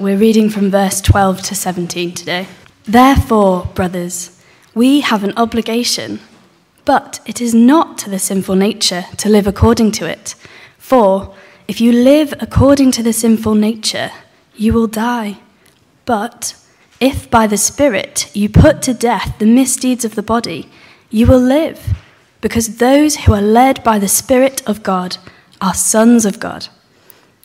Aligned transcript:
We're 0.00 0.16
reading 0.16 0.48
from 0.48 0.70
verse 0.70 1.02
12 1.02 1.42
to 1.42 1.54
17 1.54 2.14
today. 2.14 2.46
Therefore, 2.84 3.66
brothers, 3.74 4.42
we 4.74 5.00
have 5.00 5.24
an 5.24 5.34
obligation, 5.36 6.20
but 6.86 7.20
it 7.26 7.38
is 7.38 7.54
not 7.54 7.98
to 7.98 8.08
the 8.08 8.18
sinful 8.18 8.56
nature 8.56 9.04
to 9.18 9.28
live 9.28 9.46
according 9.46 9.92
to 9.92 10.06
it. 10.06 10.36
For 10.78 11.34
if 11.68 11.82
you 11.82 11.92
live 11.92 12.32
according 12.40 12.92
to 12.92 13.02
the 13.02 13.12
sinful 13.12 13.54
nature, 13.54 14.10
you 14.56 14.72
will 14.72 14.86
die. 14.86 15.36
But 16.06 16.54
if 16.98 17.30
by 17.30 17.46
the 17.46 17.58
Spirit 17.58 18.30
you 18.34 18.48
put 18.48 18.80
to 18.84 18.94
death 18.94 19.34
the 19.38 19.44
misdeeds 19.44 20.06
of 20.06 20.14
the 20.14 20.22
body, 20.22 20.70
you 21.10 21.26
will 21.26 21.38
live, 21.38 21.94
because 22.40 22.78
those 22.78 23.16
who 23.16 23.34
are 23.34 23.42
led 23.42 23.84
by 23.84 23.98
the 23.98 24.08
Spirit 24.08 24.66
of 24.66 24.82
God 24.82 25.18
are 25.60 25.74
sons 25.74 26.24
of 26.24 26.40
God. 26.40 26.68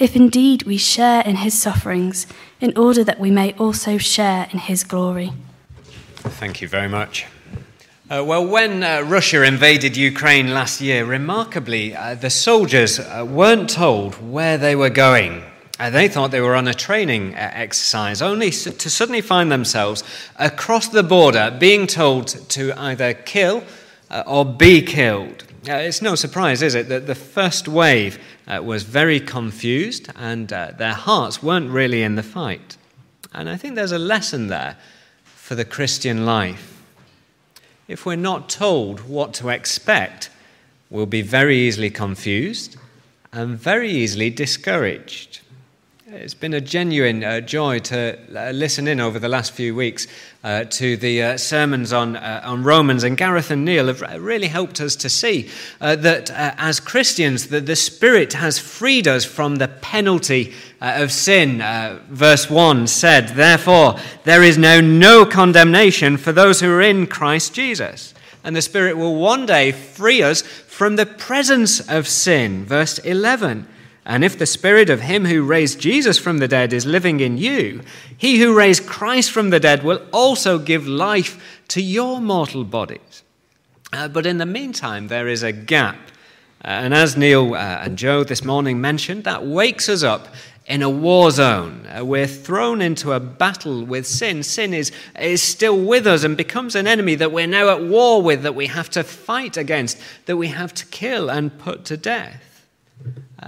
if 0.00 0.16
indeed 0.16 0.64
we 0.64 0.76
share 0.76 1.22
in 1.22 1.36
His 1.36 1.56
sufferings 1.56 2.26
in 2.60 2.76
order 2.76 3.02
that 3.04 3.18
we 3.18 3.30
may 3.30 3.52
also 3.54 3.98
share 3.98 4.48
in 4.52 4.58
his 4.58 4.84
glory. 4.84 5.32
Thank 6.16 6.60
you 6.60 6.68
very 6.68 6.88
much. 6.88 7.26
Uh, 8.10 8.24
well, 8.26 8.44
when 8.44 8.82
uh, 8.82 9.02
Russia 9.02 9.44
invaded 9.44 9.96
Ukraine 9.96 10.52
last 10.52 10.80
year, 10.80 11.04
remarkably, 11.04 11.94
uh, 11.94 12.14
the 12.14 12.30
soldiers 12.30 12.98
uh, 12.98 13.24
weren't 13.28 13.70
told 13.70 14.14
where 14.16 14.58
they 14.58 14.74
were 14.74 14.90
going. 14.90 15.44
Uh, 15.78 15.88
they 15.88 16.08
thought 16.08 16.30
they 16.30 16.40
were 16.40 16.56
on 16.56 16.68
a 16.68 16.74
training 16.74 17.34
uh, 17.34 17.50
exercise, 17.54 18.20
only 18.20 18.50
to 18.50 18.90
suddenly 18.90 19.20
find 19.20 19.50
themselves 19.50 20.02
across 20.36 20.88
the 20.88 21.02
border 21.02 21.56
being 21.58 21.86
told 21.86 22.26
to 22.50 22.78
either 22.78 23.14
kill 23.14 23.62
or 24.26 24.44
be 24.44 24.82
killed. 24.82 25.44
it's 25.64 26.02
no 26.02 26.16
surprise, 26.16 26.62
is 26.62 26.74
it, 26.74 26.88
that 26.88 27.06
the 27.06 27.14
first 27.14 27.68
wave 27.68 28.18
uh, 28.50 28.60
was 28.62 28.82
very 28.82 29.20
confused 29.20 30.10
and 30.16 30.52
uh, 30.52 30.72
their 30.76 30.94
hearts 30.94 31.42
weren't 31.42 31.70
really 31.70 32.02
in 32.02 32.16
the 32.16 32.22
fight. 32.22 32.76
And 33.32 33.48
I 33.48 33.56
think 33.56 33.76
there's 33.76 33.92
a 33.92 33.98
lesson 33.98 34.48
there 34.48 34.76
for 35.24 35.54
the 35.54 35.64
Christian 35.64 36.26
life. 36.26 36.82
If 37.86 38.04
we're 38.04 38.16
not 38.16 38.48
told 38.48 39.00
what 39.08 39.34
to 39.34 39.48
expect, 39.50 40.30
we'll 40.90 41.06
be 41.06 41.22
very 41.22 41.56
easily 41.56 41.90
confused 41.90 42.76
and 43.32 43.56
very 43.56 43.90
easily 43.90 44.30
discouraged. 44.30 45.40
It's 46.12 46.34
been 46.34 46.54
a 46.54 46.60
genuine 46.60 47.22
uh, 47.22 47.40
joy 47.40 47.78
to 47.78 48.18
uh, 48.34 48.50
listen 48.50 48.88
in 48.88 48.98
over 48.98 49.20
the 49.20 49.28
last 49.28 49.52
few 49.52 49.76
weeks 49.76 50.08
uh, 50.42 50.64
to 50.64 50.96
the 50.96 51.22
uh, 51.22 51.36
sermons 51.36 51.92
on, 51.92 52.16
uh, 52.16 52.40
on 52.44 52.64
Romans, 52.64 53.04
and 53.04 53.16
Gareth 53.16 53.52
and 53.52 53.64
Neil 53.64 53.86
have 53.86 54.00
really 54.20 54.48
helped 54.48 54.80
us 54.80 54.96
to 54.96 55.08
see 55.08 55.48
uh, 55.80 55.94
that 55.94 56.28
as 56.30 56.80
Christians, 56.80 57.46
the, 57.46 57.60
the 57.60 57.76
Spirit 57.76 58.32
has 58.32 58.58
freed 58.58 59.06
us 59.06 59.24
from 59.24 59.56
the 59.56 59.68
penalty 59.68 60.52
of 60.80 61.12
sin. 61.12 61.58
verse 62.08 62.50
1 62.50 62.88
said, 62.88 63.28
Therefore, 63.28 63.96
there 64.24 64.42
is 64.42 64.58
now 64.58 64.80
no 64.80 65.24
condemnation 65.24 66.16
for 66.16 66.32
those 66.32 66.58
who 66.58 66.72
are 66.72 66.82
in 66.82 67.06
Christ 67.06 67.54
Jesus. 67.54 68.14
And 68.42 68.56
the 68.56 68.62
Spirit 68.62 68.96
will 68.96 69.14
one 69.14 69.46
day 69.46 69.70
free 69.70 70.24
us 70.24 70.42
from 70.42 70.96
the 70.96 71.06
presence 71.06 71.78
of 71.88 72.08
sin. 72.08 72.64
Verse 72.64 72.98
11. 72.98 73.68
And 74.04 74.24
if 74.24 74.38
the 74.38 74.46
spirit 74.46 74.88
of 74.88 75.02
him 75.02 75.26
who 75.26 75.42
raised 75.42 75.78
Jesus 75.78 76.18
from 76.18 76.38
the 76.38 76.48
dead 76.48 76.72
is 76.72 76.86
living 76.86 77.20
in 77.20 77.36
you, 77.36 77.82
he 78.16 78.40
who 78.40 78.56
raised 78.56 78.86
Christ 78.86 79.30
from 79.30 79.50
the 79.50 79.60
dead 79.60 79.82
will 79.82 80.02
also 80.12 80.58
give 80.58 80.86
life 80.86 81.60
to 81.68 81.82
your 81.82 82.20
mortal 82.20 82.64
bodies. 82.64 83.22
Uh, 83.92 84.08
but 84.08 84.26
in 84.26 84.38
the 84.38 84.46
meantime, 84.46 85.08
there 85.08 85.28
is 85.28 85.42
a 85.42 85.52
gap. 85.52 85.96
Uh, 86.64 86.68
and 86.68 86.94
as 86.94 87.16
Neil 87.16 87.54
uh, 87.54 87.82
and 87.82 87.98
Joe 87.98 88.24
this 88.24 88.44
morning 88.44 88.80
mentioned, 88.80 89.24
that 89.24 89.44
wakes 89.44 89.88
us 89.88 90.02
up 90.02 90.28
in 90.66 90.82
a 90.82 90.90
war 90.90 91.30
zone. 91.30 91.86
Uh, 91.86 92.04
we're 92.04 92.26
thrown 92.26 92.80
into 92.80 93.12
a 93.12 93.20
battle 93.20 93.84
with 93.84 94.06
sin. 94.06 94.42
Sin 94.42 94.72
is, 94.72 94.92
is 95.18 95.42
still 95.42 95.78
with 95.78 96.06
us 96.06 96.22
and 96.22 96.36
becomes 96.36 96.74
an 96.74 96.86
enemy 96.86 97.16
that 97.16 97.32
we're 97.32 97.46
now 97.46 97.68
at 97.70 97.82
war 97.82 98.22
with, 98.22 98.42
that 98.42 98.54
we 98.54 98.68
have 98.68 98.88
to 98.90 99.02
fight 99.02 99.56
against, 99.56 99.98
that 100.26 100.36
we 100.36 100.48
have 100.48 100.72
to 100.74 100.86
kill 100.86 101.28
and 101.28 101.58
put 101.58 101.84
to 101.86 101.96
death. 101.96 102.49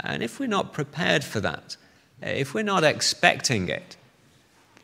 And 0.01 0.23
if 0.23 0.39
we're 0.39 0.47
not 0.47 0.73
prepared 0.73 1.23
for 1.23 1.39
that, 1.41 1.77
eh, 2.21 2.31
if 2.31 2.53
we're 2.53 2.63
not 2.63 2.83
expecting 2.83 3.69
it, 3.69 3.97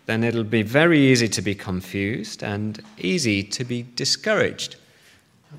then 0.06 0.24
it'll 0.24 0.44
be 0.44 0.64
very 0.64 1.00
easy 1.00 1.28
to 1.28 1.42
be 1.42 1.54
confused 1.54 2.44
and 2.44 2.82
easy 2.98 3.44
to 3.44 3.64
be 3.64 3.86
discouraged. 3.96 4.76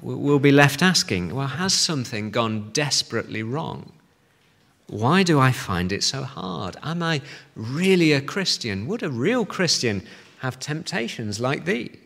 We'll 0.03 0.39
be 0.39 0.53
left 0.53 0.83
asking, 0.83 1.35
well, 1.35 1.47
has 1.47 1.75
something 1.75 2.31
gone 2.31 2.71
desperately 2.73 3.43
wrong? 3.43 3.93
Why 4.87 5.23
do 5.23 5.39
I 5.39 5.53
find 5.53 5.93
it 5.93 6.03
so 6.03 6.23
hard? 6.23 6.77
Am 6.83 7.03
I 7.03 7.23
really 7.55 8.13
a 8.13 8.21
Christian? 8.21 8.89
Would 8.89 9.05
a 9.05 9.09
real 9.09 9.47
Christian 9.47 10.03
have 10.41 10.59
temptations 10.59 11.39
like 11.39 11.65
these? 11.65 11.97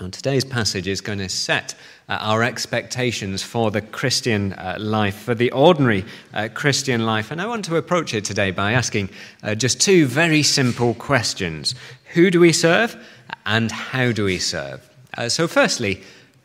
And 0.00 0.12
today's 0.12 0.44
passage 0.44 0.86
is 0.86 1.00
going 1.00 1.18
to 1.18 1.28
set 1.28 1.74
uh, 2.08 2.18
our 2.20 2.44
expectations 2.44 3.42
for 3.42 3.72
the 3.72 3.80
Christian 3.80 4.52
uh, 4.52 4.76
life, 4.78 5.16
for 5.16 5.34
the 5.34 5.50
ordinary 5.50 6.04
uh, 6.32 6.48
Christian 6.54 7.04
life. 7.04 7.32
And 7.32 7.42
I 7.42 7.46
want 7.46 7.64
to 7.64 7.74
approach 7.74 8.14
it 8.14 8.24
today 8.24 8.52
by 8.52 8.74
asking 8.74 9.10
uh, 9.42 9.56
just 9.56 9.80
two 9.80 10.06
very 10.06 10.44
simple 10.44 10.94
questions 10.94 11.74
Who 12.14 12.30
do 12.30 12.38
we 12.38 12.52
serve, 12.52 12.96
and 13.44 13.72
how 13.72 14.12
do 14.12 14.24
we 14.24 14.38
serve? 14.38 14.88
Uh, 15.16 15.28
so, 15.28 15.48
firstly, 15.48 16.00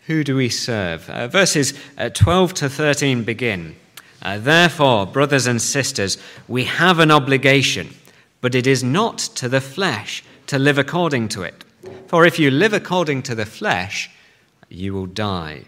who 0.07 0.23
do 0.23 0.35
we 0.35 0.49
serve? 0.49 1.07
Uh, 1.07 1.27
verses 1.27 1.75
12 2.15 2.55
to 2.55 2.69
13 2.69 3.23
begin. 3.23 3.75
Therefore, 4.23 5.05
brothers 5.05 5.45
and 5.45 5.61
sisters, 5.61 6.17
we 6.47 6.63
have 6.63 6.97
an 6.97 7.11
obligation, 7.11 7.93
but 8.41 8.55
it 8.55 8.65
is 8.65 8.83
not 8.83 9.19
to 9.19 9.47
the 9.47 9.61
flesh 9.61 10.23
to 10.47 10.57
live 10.57 10.79
according 10.79 11.27
to 11.29 11.43
it. 11.43 11.63
For 12.07 12.25
if 12.25 12.39
you 12.39 12.51
live 12.51 12.73
according 12.73 13.23
to 13.23 13.35
the 13.35 13.45
flesh, 13.45 14.09
you 14.69 14.93
will 14.93 15.05
die. 15.05 15.63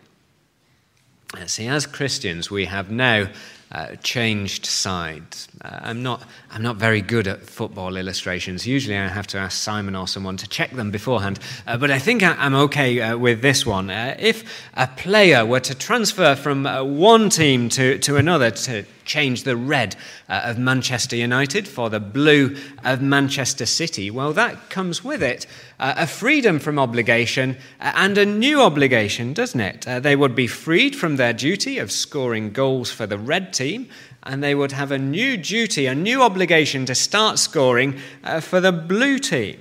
Uh, 1.33 1.45
see, 1.45 1.67
as 1.67 1.85
Christians, 1.85 2.49
we 2.49 2.65
have 2.65 2.91
now 2.91 3.27
uh, 3.71 3.95
changed 4.03 4.65
sides. 4.65 5.47
Uh, 5.61 5.79
I'm, 5.81 6.03
not, 6.03 6.23
I'm 6.51 6.61
not 6.61 6.77
very 6.77 7.01
good 7.01 7.27
at 7.27 7.41
football 7.41 7.97
illustrations. 7.97 8.65
Usually 8.65 8.95
I 8.95 9.07
have 9.07 9.27
to 9.27 9.37
ask 9.37 9.61
Simon 9.61 9.95
or 9.95 10.07
someone 10.07 10.37
to 10.37 10.47
check 10.47 10.71
them 10.71 10.91
beforehand. 10.91 11.39
Uh, 11.67 11.77
but 11.77 11.91
I 11.91 11.99
think 11.99 12.23
I, 12.23 12.45
am 12.45 12.55
okay 12.55 13.01
uh, 13.01 13.17
with 13.17 13.41
this 13.41 13.65
one. 13.65 13.89
Uh, 13.89 14.15
if 14.19 14.69
a 14.75 14.87
player 14.87 15.45
were 15.45 15.59
to 15.61 15.75
transfer 15.75 16.35
from 16.35 16.65
one 16.97 17.29
team 17.29 17.67
to, 17.69 17.97
to 17.99 18.15
another 18.15 18.51
to 18.51 18.85
change 19.05 19.43
the 19.43 19.55
red 19.55 19.95
uh, 20.27 20.41
of 20.45 20.57
Manchester 20.57 21.15
United 21.15 21.67
for 21.67 21.89
the 21.89 21.99
blue 21.99 22.55
of 22.83 23.01
Manchester 23.01 23.65
City, 23.65 24.11
well, 24.11 24.33
that 24.33 24.69
comes 24.69 25.03
with 25.03 25.23
it 25.23 25.45
uh, 25.79 25.93
a 25.97 26.07
freedom 26.07 26.59
from 26.59 26.79
obligation 26.79 27.57
uh, 27.79 27.91
and 27.95 28.17
a 28.17 28.25
new 28.25 28.61
obligation, 28.61 29.33
doesn't 29.33 29.59
it? 29.59 29.87
Uh, 29.87 29.99
they 29.99 30.15
would 30.15 30.35
be 30.35 30.47
freed 30.47 30.95
from 30.95 31.15
their 31.15 31.33
duty 31.33 31.77
of 31.77 31.91
scoring 31.91 32.51
goals 32.51 32.91
for 32.91 33.05
the 33.05 33.17
red 33.17 33.53
team, 33.53 33.87
and 34.23 34.43
they 34.43 34.55
would 34.55 34.71
have 34.71 34.91
a 34.91 34.97
new 34.97 35.37
duty, 35.37 35.85
a 35.85 35.95
new 35.95 36.21
obligation 36.21 36.85
to 36.85 36.95
start 36.95 37.39
scoring 37.39 37.99
uh, 38.23 38.39
for 38.39 38.59
the 38.59 38.71
blue 38.71 39.19
team. 39.19 39.59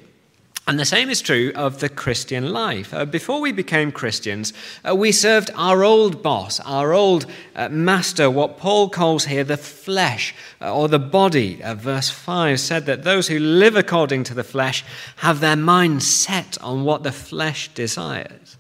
And 0.67 0.81
the 0.81 0.87
same 0.87 1.11
is 1.11 1.21
true 1.21 1.53
of 1.55 1.81
the 1.81 1.91
Christian 1.91 2.51
life. 2.51 2.95
Uh, 2.95 3.05
before 3.05 3.39
we 3.39 3.53
became 3.53 3.93
Christians, 3.93 4.55
uh, 4.89 4.97
we 4.97 5.13
served 5.13 5.51
our 5.55 5.85
old 5.85 6.23
boss, 6.23 6.59
our 6.61 6.95
old 6.95 7.27
uh, 7.55 7.69
master, 7.69 8.31
what 8.31 8.57
Paul 8.57 8.89
calls 8.89 9.27
here 9.27 9.45
the 9.45 9.59
flesh 9.59 10.35
uh, 10.63 10.75
or 10.75 10.89
the 10.89 10.99
body. 10.99 11.63
Uh, 11.63 11.75
verse 11.75 12.09
5 12.09 12.59
said 12.59 12.87
that 12.87 13.05
those 13.05 13.29
who 13.29 13.39
live 13.39 13.77
according 13.77 14.25
to 14.25 14.33
the 14.33 14.43
flesh 14.43 14.87
have 15.17 15.41
their 15.41 15.55
mind 15.57 16.03
set 16.03 16.57
on 16.63 16.85
what 16.85 17.03
the 17.03 17.13
flesh 17.13 17.69
desires. 17.75 18.57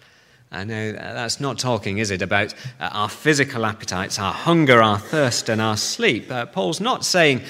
I 0.52 0.64
know 0.64 0.90
uh, 0.90 1.14
that's 1.14 1.40
not 1.40 1.58
talking, 1.58 1.96
is 1.96 2.10
it, 2.10 2.20
about 2.20 2.52
our 2.80 3.08
physical 3.08 3.64
appetites, 3.64 4.18
our 4.18 4.34
hunger, 4.34 4.82
our 4.82 4.98
thirst, 4.98 5.48
and 5.48 5.58
our 5.58 5.78
sleep. 5.78 6.28
Paul's 6.52 6.82
not 6.82 7.02
saying 7.02 7.40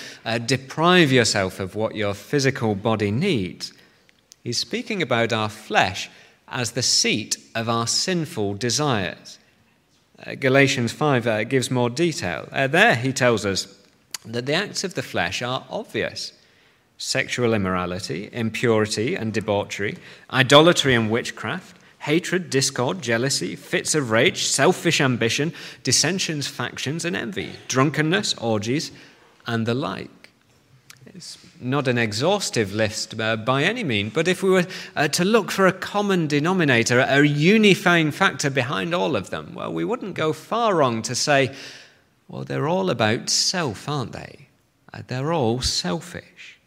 deprive 0.47 1.11
yourself 1.11 1.59
of 1.59 1.75
what 1.75 1.97
your 1.97 2.15
physical 2.15 2.77
body 2.77 3.11
needs. 3.11 3.74
He's 4.45 4.59
speaking 4.59 5.01
about 5.01 5.33
our 5.33 5.49
flesh 5.49 6.11
as 6.49 6.73
the 6.73 6.83
seat 6.83 7.39
of 7.55 7.71
our 7.71 7.87
sinful 7.87 8.55
desires. 8.55 9.39
Uh, 10.25 10.35
Galatians 10.35 10.93
5 10.93 11.27
uh, 11.27 11.45
gives 11.45 11.71
more 11.71 11.89
detail. 11.89 12.47
Uh, 12.53 12.67
there 12.67 12.95
he 12.95 13.11
tells 13.11 13.47
us 13.47 13.75
that 14.27 14.45
the 14.45 14.53
acts 14.53 14.85
of 14.85 14.95
the 14.95 15.03
flesh 15.03 15.41
are 15.43 15.65
obvious 15.71 16.33
sexual 16.97 17.55
immorality, 17.55 18.29
impurity 18.33 19.17
and 19.17 19.33
debauchery, 19.33 19.97
idolatry 20.31 20.95
and 20.95 21.11
witchcraft, 21.11 21.77
hatred, 22.01 22.51
discord, 22.51 23.03
jealousy, 23.03 23.57
fits 23.57 23.95
of 23.95 24.11
rage, 24.11 24.45
selfish 24.45 25.01
ambition, 25.01 25.53
dissensions, 25.83 26.47
factions, 26.47 27.05
and 27.05 27.17
envy, 27.17 27.51
drunkenness, 27.67 28.35
orgies, 28.35 28.93
and 29.47 29.67
the 29.67 29.75
like. 29.75 30.24
It's 31.15 31.39
not 31.61 31.87
an 31.87 31.97
exhaustive 31.97 32.75
list 32.75 33.21
uh, 33.21 33.37
by 33.37 33.63
any 33.63 33.85
means, 33.85 34.13
but 34.13 34.27
if 34.27 34.43
we 34.43 34.51
were 34.51 34.67
uh, 34.97 35.07
to 35.09 35.25
look 35.25 35.53
for 35.53 35.65
a 35.69 35.73
common 35.73 36.27
denominator, 36.27 36.99
a 36.99 37.25
unifying 37.25 38.11
factor 38.11 38.51
behind 38.51 38.93
all 38.93 39.15
of 39.15 39.31
them, 39.31 39.55
well, 39.55 39.73
we 39.73 39.85
wouldn't 39.85 40.15
go 40.15 40.33
far 40.33 40.75
wrong 40.75 41.03
to 41.03 41.15
say, 41.15 41.55
well, 42.27 42.43
they're 42.43 42.67
all 42.67 42.91
about 42.91 43.31
self, 43.31 43.89
aren't 43.89 44.11
they? 44.11 44.49
Uh, 44.93 45.03
they're 45.07 45.33
all 45.33 45.61
selfish. 45.61 46.59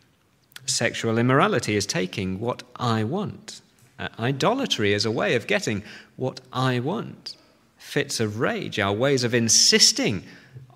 Sexual 0.65 1.17
immorality 1.17 1.75
is 1.75 1.85
taking 1.85 2.39
what 2.39 2.63
I 2.77 3.03
want. 3.03 3.59
Uh, 3.99 4.07
idolatry 4.17 4.93
is 4.93 5.03
a 5.03 5.11
way 5.11 5.35
of 5.35 5.47
getting 5.47 5.83
what 6.15 6.39
I 6.53 6.79
want. 6.79 7.35
Fits 7.77 8.21
of 8.21 8.39
rage 8.39 8.79
are 8.79 8.93
ways 8.93 9.25
of 9.25 9.33
insisting 9.33 10.23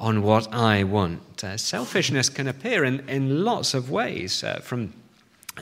on 0.01 0.23
what 0.23 0.51
I 0.51 0.83
want. 0.83 1.43
Uh, 1.43 1.55
selfishness 1.55 2.27
can 2.27 2.47
appear 2.47 2.83
in, 2.83 3.07
in 3.07 3.45
lots 3.45 3.75
of 3.75 3.91
ways, 3.91 4.43
uh, 4.43 4.59
from 4.59 4.93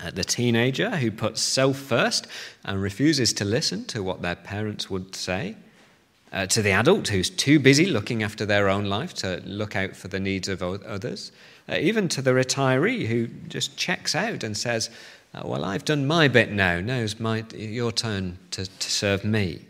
uh, 0.02 0.12
the 0.12 0.24
teenager 0.24 0.92
who 0.92 1.12
puts 1.12 1.42
self 1.42 1.78
first 1.78 2.26
and 2.64 2.82
refuses 2.82 3.34
to 3.34 3.44
listen 3.44 3.84
to 3.86 4.02
what 4.02 4.22
their 4.22 4.36
parents 4.36 4.90
would 4.90 5.14
say, 5.14 5.58
uh, 6.32 6.46
to 6.46 6.62
the 6.62 6.72
adult 6.72 7.10
who's 7.10 7.30
too 7.30 7.60
busy 7.60 7.86
looking 7.86 8.24
after 8.24 8.46
their 8.46 8.70
own 8.70 8.86
life 8.86 9.14
to 9.14 9.42
look 9.46 9.76
out 9.76 9.94
for 9.94 10.08
the 10.08 10.20
needs 10.22 10.48
of 10.48 10.64
others, 10.64 11.34
uh, 11.68 11.76
even 11.76 12.08
to 12.08 12.22
the 12.22 12.32
retiree 12.32 13.08
who 13.08 13.28
just 13.50 13.76
checks 13.76 14.16
out 14.16 14.42
and 14.42 14.56
says, 14.56 14.90
uh, 15.34 15.42
Well, 15.44 15.66
I've 15.66 15.86
done 15.86 16.08
my 16.08 16.30
bit 16.30 16.50
now, 16.50 16.80
now's 16.80 17.20
my, 17.20 17.44
your 17.54 17.92
turn 17.92 18.40
to, 18.52 18.66
to 18.66 18.92
serve 18.92 19.26
me. 19.26 19.66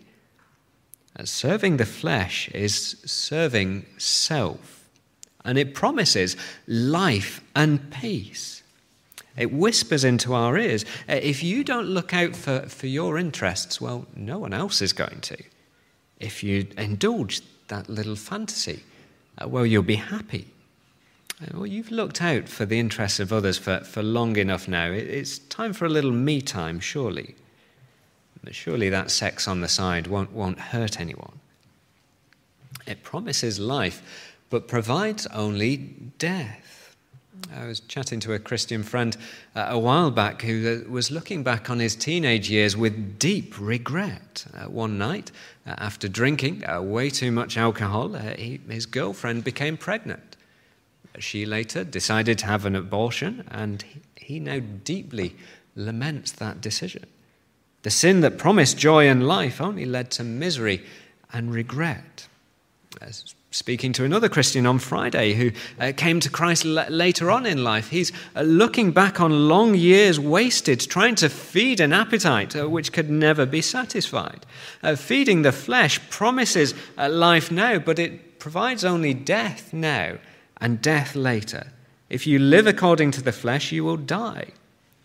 Serving 1.24 1.78
the 1.78 1.86
flesh 1.86 2.50
is 2.50 2.98
serving 3.06 3.86
self, 3.98 4.88
and 5.44 5.58
it 5.58 5.74
promises 5.74 6.38
life 6.68 7.42
and 7.56 7.92
peace. 7.92 8.64
It 9.36 9.54
whispers 9.54 10.04
into 10.04 10.34
our 10.34 10.58
ears 10.58 10.84
uh, 11.08 11.14
if 11.14 11.44
you 11.44 11.64
don't 11.64 11.88
look 11.88 12.14
out 12.14 12.36
for, 12.36 12.62
for 12.68 12.88
your 12.88 13.18
interests, 13.18 13.80
well, 13.80 14.06
no 14.16 14.38
one 14.38 14.54
else 14.54 14.82
is 14.82 14.94
going 14.94 15.22
to. 15.22 15.38
If 16.20 16.44
you 16.44 16.68
indulge 16.78 17.42
that 17.70 17.90
little 17.90 18.18
fantasy, 18.18 18.84
uh, 19.38 19.48
well, 19.48 19.66
you'll 19.66 19.84
be 19.84 19.96
happy. 19.96 20.48
Uh, 21.42 21.46
well, 21.54 21.68
you've 21.68 21.92
looked 21.92 22.22
out 22.22 22.50
for 22.50 22.66
the 22.66 22.80
interests 22.80 23.20
of 23.20 23.32
others 23.32 23.58
for, 23.58 23.80
for 23.80 24.04
long 24.04 24.36
enough 24.36 24.68
now. 24.68 24.92
It's 24.92 25.40
time 25.40 25.72
for 25.72 25.86
a 25.86 25.90
little 25.90 26.12
me 26.12 26.42
time, 26.42 26.82
surely. 26.82 27.36
Surely 28.52 28.90
that 28.90 29.12
sex 29.12 29.48
on 29.48 29.62
the 29.62 29.68
side 29.68 30.08
won't, 30.08 30.32
won't 30.32 30.60
hurt 30.60 31.00
anyone. 31.00 31.40
It 32.88 33.04
promises 33.04 33.60
life, 33.60 34.02
but 34.50 34.68
provides 34.68 35.28
only 35.28 35.78
death. 36.18 36.96
I 37.56 37.66
was 37.66 37.80
chatting 37.80 38.20
to 38.22 38.34
a 38.34 38.40
Christian 38.40 38.84
friend 38.84 39.16
uh, 39.56 39.68
a 39.70 39.80
while 39.80 40.12
back 40.12 40.42
who 40.42 40.84
uh, 40.86 40.90
was 40.92 41.12
looking 41.12 41.44
back 41.44 41.70
on 41.70 41.80
his 41.80 41.96
teenage 41.96 42.50
years 42.50 42.76
with 42.76 43.18
deep 43.18 43.56
regret. 43.60 44.46
Uh, 44.54 44.66
one 44.66 44.98
night, 44.98 45.32
uh, 45.66 45.76
after 45.78 46.08
drinking 46.08 46.64
uh, 46.68 46.82
way 46.82 47.10
too 47.10 47.32
much 47.32 47.58
alcohol, 47.58 48.16
uh, 48.16 48.36
he, 48.36 48.60
his 48.70 48.86
girlfriend 48.86 49.44
became 49.44 49.78
pregnant. 49.78 50.36
She 51.20 51.46
later 51.46 51.84
decided 51.84 52.38
to 52.40 52.46
have 52.46 52.66
an 52.66 52.76
abortion, 52.76 53.48
and 53.52 53.82
he, 53.82 54.02
he 54.16 54.40
now 54.40 54.60
deeply 54.84 55.36
laments 55.76 56.32
that 56.34 56.62
decision. 56.62 57.06
The 57.84 57.90
sin 57.90 58.22
that 58.22 58.38
promised 58.38 58.78
joy 58.78 59.08
and 59.08 59.26
life 59.26 59.62
only 59.62 59.86
led 59.86 60.12
to 60.12 60.24
misery 60.24 60.84
and 61.32 61.54
regret. 61.54 62.28
As 63.02 63.36
speaking 63.52 63.94
to 63.94 64.04
another 64.04 64.28
Christian 64.28 64.66
on 64.66 64.80
Friday 64.80 65.34
who 65.34 65.52
uh, 65.80 65.94
came 65.96 66.20
to 66.20 66.30
Christ 66.30 66.66
later 66.66 67.32
on 67.32 67.46
in 67.46 67.64
life, 67.64 67.90
he's 67.90 68.12
uh, 68.36 68.42
looking 68.42 68.92
back 68.92 69.22
on 69.22 69.48
long 69.48 69.76
years 69.76 70.20
wasted 70.20 70.82
trying 70.82 71.16
to 71.16 71.30
feed 71.30 71.80
an 71.80 71.94
appetite 71.94 72.56
uh, 72.56 72.70
which 72.70 72.92
could 72.92 73.10
never 73.10 73.46
be 73.46 73.62
satisfied. 73.62 74.46
Feeding 74.98 75.42
the 75.42 75.52
flesh 75.52 76.00
promises 76.10 76.74
life 76.98 77.52
now, 77.52 77.80
but 77.80 78.00
it 78.00 78.40
provides 78.40 78.84
only 78.84 79.14
death 79.14 79.74
now 79.74 80.18
and 80.62 80.82
death 80.82 81.16
later. 81.16 81.72
If 82.10 82.28
you 82.28 82.40
live 82.40 82.68
according 82.68 83.12
to 83.12 83.22
the 83.22 83.32
flesh, 83.32 83.72
you 83.72 83.84
will 83.84 83.98
die 83.98 84.52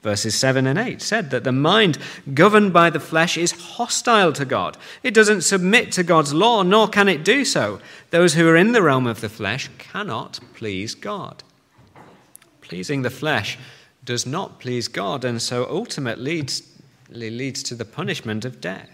verses 0.05 0.37
7 0.37 0.67
and 0.67 0.79
8 0.79 1.03
said 1.03 1.31
that 1.31 1.43
the 1.43 1.51
mind 1.51 1.99
governed 2.35 2.73
by 2.73 2.91
the 2.91 3.01
flesh 3.01 3.37
is 3.37 3.51
hostile 3.51 4.33
to 4.35 4.45
God. 4.45 4.77
It 5.03 5.15
doesn't 5.15 5.41
submit 5.41 5.91
to 5.93 6.05
God's 6.05 6.33
law, 6.33 6.63
nor 6.63 6.87
can 6.87 7.09
it 7.09 7.25
do 7.25 7.45
so. 7.45 7.81
Those 8.11 8.35
who 8.35 8.47
are 8.49 8.57
in 8.57 8.73
the 8.73 8.83
realm 8.83 9.07
of 9.07 9.23
the 9.23 9.29
flesh 9.29 9.69
cannot 9.79 10.39
please 10.55 10.95
God. 10.95 11.43
Pleasing 12.61 13.03
the 13.03 13.11
flesh 13.11 13.59
does 14.05 14.27
not 14.27 14.61
please 14.61 14.89
God, 14.89 15.25
and 15.25 15.41
so 15.41 15.67
ultimately 15.69 16.37
leads, 16.37 16.63
leads 17.09 17.63
to 17.65 17.75
the 17.75 17.87
punishment 17.87 18.45
of 18.45 18.61
death 18.61 18.94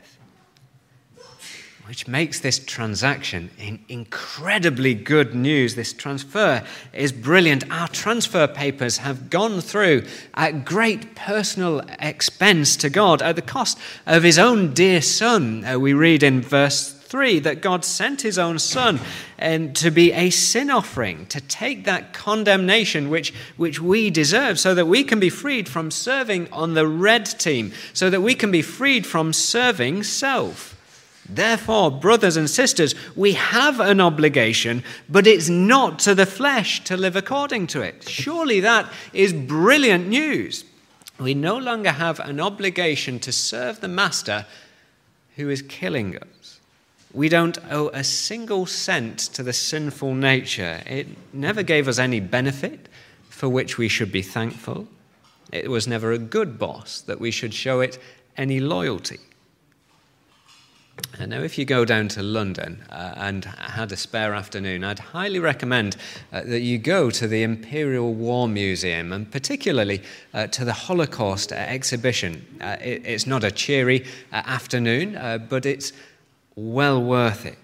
which 1.91 2.07
makes 2.07 2.39
this 2.39 2.61
transaction 2.61 3.51
incredibly 3.89 4.95
good 4.95 5.35
news. 5.35 5.75
This 5.75 5.93
transfer 5.93 6.63
is 6.93 7.11
brilliant. 7.11 7.69
Our 7.69 7.89
transfer 7.89 8.47
papers 8.47 8.99
have 8.99 9.29
gone 9.29 9.61
through 9.61 10.05
at 10.35 10.65
great 10.65 11.17
personal 11.17 11.81
expense 11.99 12.77
to 12.77 12.91
God, 12.91 13.23
at 13.23 13.35
the 13.35 13.43
cost 13.43 13.77
of 14.07 14.23
his 14.23 14.39
own 14.39 14.73
dear 14.73 15.03
Son. 15.03 15.65
Uh, 15.65 15.81
we 15.81 15.93
read 15.93 16.23
in 16.23 16.43
verse 16.43 16.93
3 16.93 17.41
that 17.41 17.61
God 17.61 17.85
sent 17.85 18.23
his 18.23 18.39
own 18.39 18.61
Son 18.61 19.01
and 19.37 19.75
to 19.75 19.91
be 19.91 20.13
a 20.13 20.31
sin 20.31 20.71
offering, 20.71 21.27
to 21.27 21.41
take 21.41 21.87
that 21.87 22.13
condemnation 22.13 23.11
which, 23.11 23.35
which 23.57 23.81
we 23.81 24.11
deserve, 24.11 24.61
so 24.61 24.77
that 24.77 24.87
we 24.87 25.03
can 25.03 25.19
be 25.19 25.29
freed 25.29 25.69
from 25.69 25.91
serving 25.91 26.53
on 26.53 26.75
the 26.75 26.87
red 26.87 27.27
team, 27.27 27.73
so 27.93 28.09
that 28.11 28.21
we 28.21 28.37
can 28.37 28.53
be 28.53 28.63
freed 28.63 29.05
from 29.05 29.33
serving 29.33 30.05
self. 30.05 30.77
Therefore, 31.32 31.93
brothers 31.93 32.37
and 32.37 32.50
sisters, 32.50 32.94
we 33.15 33.35
have 33.35 33.79
an 33.79 34.00
obligation, 34.00 34.82
but 35.09 35.27
it's 35.27 35.49
not 35.49 36.00
to 36.00 36.15
the 36.15 36.27
flesh 36.27 36.82
to 36.85 36.97
live 36.97 37.15
according 37.15 37.69
to 37.69 37.82
it. 37.82 38.09
Surely 38.09 38.61
that 38.61 38.91
is 39.12 39.32
brilliant 39.32 40.09
news. 40.09 40.65
We 41.19 41.35
no 41.35 41.56
longer 41.56 41.93
have 41.93 42.19
an 42.21 42.41
obligation 42.41 43.21
to 43.21 43.32
serve 43.32 43.81
the 43.81 43.88
master 43.88 44.47
who 45.37 45.49
is 45.50 45.62
killing 45.62 46.17
us. 46.17 46.61
We 47.12 47.29
don't 47.29 47.59
owe 47.71 47.88
a 47.88 48.02
single 48.02 48.66
cent 48.66 49.19
to 49.35 49.43
the 49.43 49.52
sinful 49.52 50.14
nature. 50.14 50.83
It 50.87 51.09
never 51.33 51.62
gave 51.62 51.88
us 51.88 51.99
any 51.99 52.21
benefit 52.21 52.88
for 53.28 53.49
which 53.49 53.78
we 53.78 53.88
should 53.88 54.11
be 54.11 54.23
thankful. 54.23 54.88
It 55.52 55.71
was 55.71 55.87
never 55.87 56.12
a 56.12 56.19
good 56.19 56.59
boss 56.59 57.00
that 57.02 57.21
we 57.21 57.31
should 57.31 57.55
show 57.55 57.81
it 57.81 57.99
any 58.37 58.61
loyalty. 58.61 59.19
Uh, 61.21 61.26
now, 61.26 61.40
if 61.40 61.59
you 61.59 61.64
go 61.64 61.85
down 61.85 62.09
to 62.09 62.23
London 62.23 62.83
uh, 62.90 63.12
and 63.16 63.45
had 63.45 63.92
a 63.92 63.97
spare 63.97 64.35
afternoon, 64.35 64.83
I'd 64.83 64.99
highly 64.99 65.38
recommend 65.38 65.97
uh, 66.33 66.42
that 66.42 66.61
you 66.61 66.78
go 66.78 67.11
to 67.11 67.28
the 67.28 67.42
Imperial 67.42 68.14
War 68.14 68.49
Museum 68.49 69.12
and 69.12 69.30
particularly 69.30 70.02
uh, 70.33 70.47
to 70.49 70.64
the 70.64 70.73
Holocaust 70.73 71.52
exhibition. 71.52 72.59
Uh, 72.61 72.76
it, 72.80 73.02
it's 73.04 73.26
not 73.26 73.45
a 73.45 73.50
cheery 73.50 74.07
uh, 74.33 74.37
afternoon, 74.47 75.47
but 75.49 75.66
it's 75.66 75.92
well 76.57 77.02
worth 77.02 77.45
it. 77.45 77.59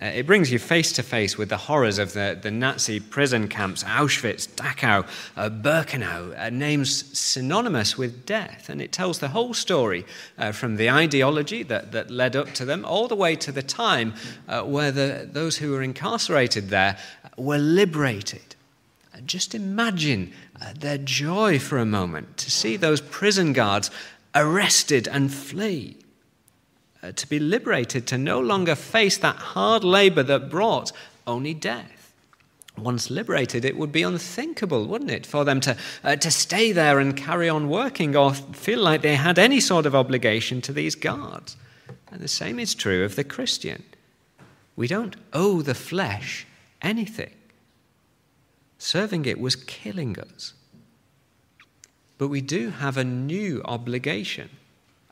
Uh, 0.00 0.06
it 0.06 0.26
brings 0.26 0.52
you 0.52 0.58
face 0.58 0.92
to 0.92 1.02
face 1.02 1.38
with 1.38 1.48
the 1.48 1.56
horrors 1.56 1.98
of 1.98 2.12
the, 2.12 2.38
the 2.40 2.50
Nazi 2.50 3.00
prison 3.00 3.48
camps, 3.48 3.82
Auschwitz, 3.84 4.46
Dachau, 4.46 5.06
uh, 5.36 5.48
Birkenau, 5.48 6.38
uh, 6.38 6.50
names 6.50 7.18
synonymous 7.18 7.96
with 7.96 8.26
death. 8.26 8.68
And 8.68 8.82
it 8.82 8.92
tells 8.92 9.20
the 9.20 9.28
whole 9.28 9.54
story 9.54 10.04
uh, 10.36 10.52
from 10.52 10.76
the 10.76 10.90
ideology 10.90 11.62
that, 11.62 11.92
that 11.92 12.10
led 12.10 12.36
up 12.36 12.52
to 12.54 12.66
them 12.66 12.84
all 12.84 13.08
the 13.08 13.16
way 13.16 13.36
to 13.36 13.50
the 13.50 13.62
time 13.62 14.12
uh, 14.48 14.62
where 14.62 14.92
the, 14.92 15.28
those 15.32 15.56
who 15.56 15.72
were 15.72 15.82
incarcerated 15.82 16.68
there 16.68 16.98
were 17.38 17.58
liberated. 17.58 18.54
Uh, 19.14 19.20
just 19.22 19.54
imagine 19.54 20.32
their 20.78 20.98
joy 20.98 21.58
for 21.58 21.78
a 21.78 21.86
moment 21.86 22.36
to 22.38 22.50
see 22.50 22.76
those 22.76 23.00
prison 23.00 23.52
guards 23.52 23.90
arrested 24.34 25.08
and 25.08 25.32
flee. 25.32 25.96
Uh, 27.06 27.12
to 27.12 27.28
be 27.28 27.38
liberated, 27.38 28.04
to 28.04 28.18
no 28.18 28.40
longer 28.40 28.74
face 28.74 29.16
that 29.18 29.36
hard 29.36 29.84
labor 29.84 30.24
that 30.24 30.50
brought 30.50 30.90
only 31.24 31.54
death. 31.54 32.12
Once 32.76 33.10
liberated, 33.10 33.64
it 33.64 33.76
would 33.76 33.92
be 33.92 34.02
unthinkable, 34.02 34.86
wouldn't 34.86 35.10
it, 35.10 35.24
for 35.24 35.44
them 35.44 35.60
to, 35.60 35.76
uh, 36.02 36.16
to 36.16 36.32
stay 36.32 36.72
there 36.72 36.98
and 36.98 37.16
carry 37.16 37.48
on 37.48 37.68
working 37.68 38.16
or 38.16 38.34
feel 38.34 38.80
like 38.80 39.02
they 39.02 39.14
had 39.14 39.38
any 39.38 39.60
sort 39.60 39.86
of 39.86 39.94
obligation 39.94 40.60
to 40.60 40.72
these 40.72 40.96
guards. 40.96 41.56
And 42.10 42.20
the 42.20 42.28
same 42.28 42.58
is 42.58 42.74
true 42.74 43.04
of 43.04 43.14
the 43.14 43.24
Christian. 43.24 43.84
We 44.74 44.88
don't 44.88 45.14
owe 45.32 45.62
the 45.62 45.76
flesh 45.76 46.44
anything. 46.82 47.34
Serving 48.78 49.26
it 49.26 49.38
was 49.38 49.54
killing 49.54 50.18
us. 50.18 50.54
But 52.18 52.28
we 52.28 52.40
do 52.40 52.70
have 52.70 52.96
a 52.96 53.04
new 53.04 53.62
obligation 53.64 54.50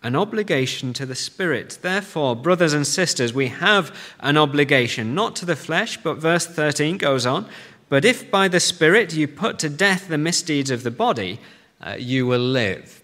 an 0.04 0.14
obligation 0.14 0.92
to 0.92 1.06
the 1.06 1.14
Spirit. 1.14 1.78
Therefore, 1.80 2.36
brothers 2.36 2.74
and 2.74 2.86
sisters, 2.86 3.32
we 3.32 3.48
have 3.48 3.96
an 4.20 4.36
obligation, 4.36 5.14
not 5.14 5.34
to 5.36 5.46
the 5.46 5.56
flesh, 5.56 5.96
but 5.96 6.18
verse 6.18 6.46
13 6.46 6.98
goes 6.98 7.24
on. 7.24 7.48
But 7.88 8.04
if 8.04 8.30
by 8.30 8.48
the 8.48 8.60
Spirit 8.60 9.14
you 9.14 9.26
put 9.26 9.58
to 9.60 9.70
death 9.70 10.08
the 10.08 10.18
misdeeds 10.18 10.70
of 10.70 10.82
the 10.82 10.90
body, 10.90 11.40
uh, 11.80 11.96
you 11.98 12.26
will 12.26 12.38
live. 12.38 13.02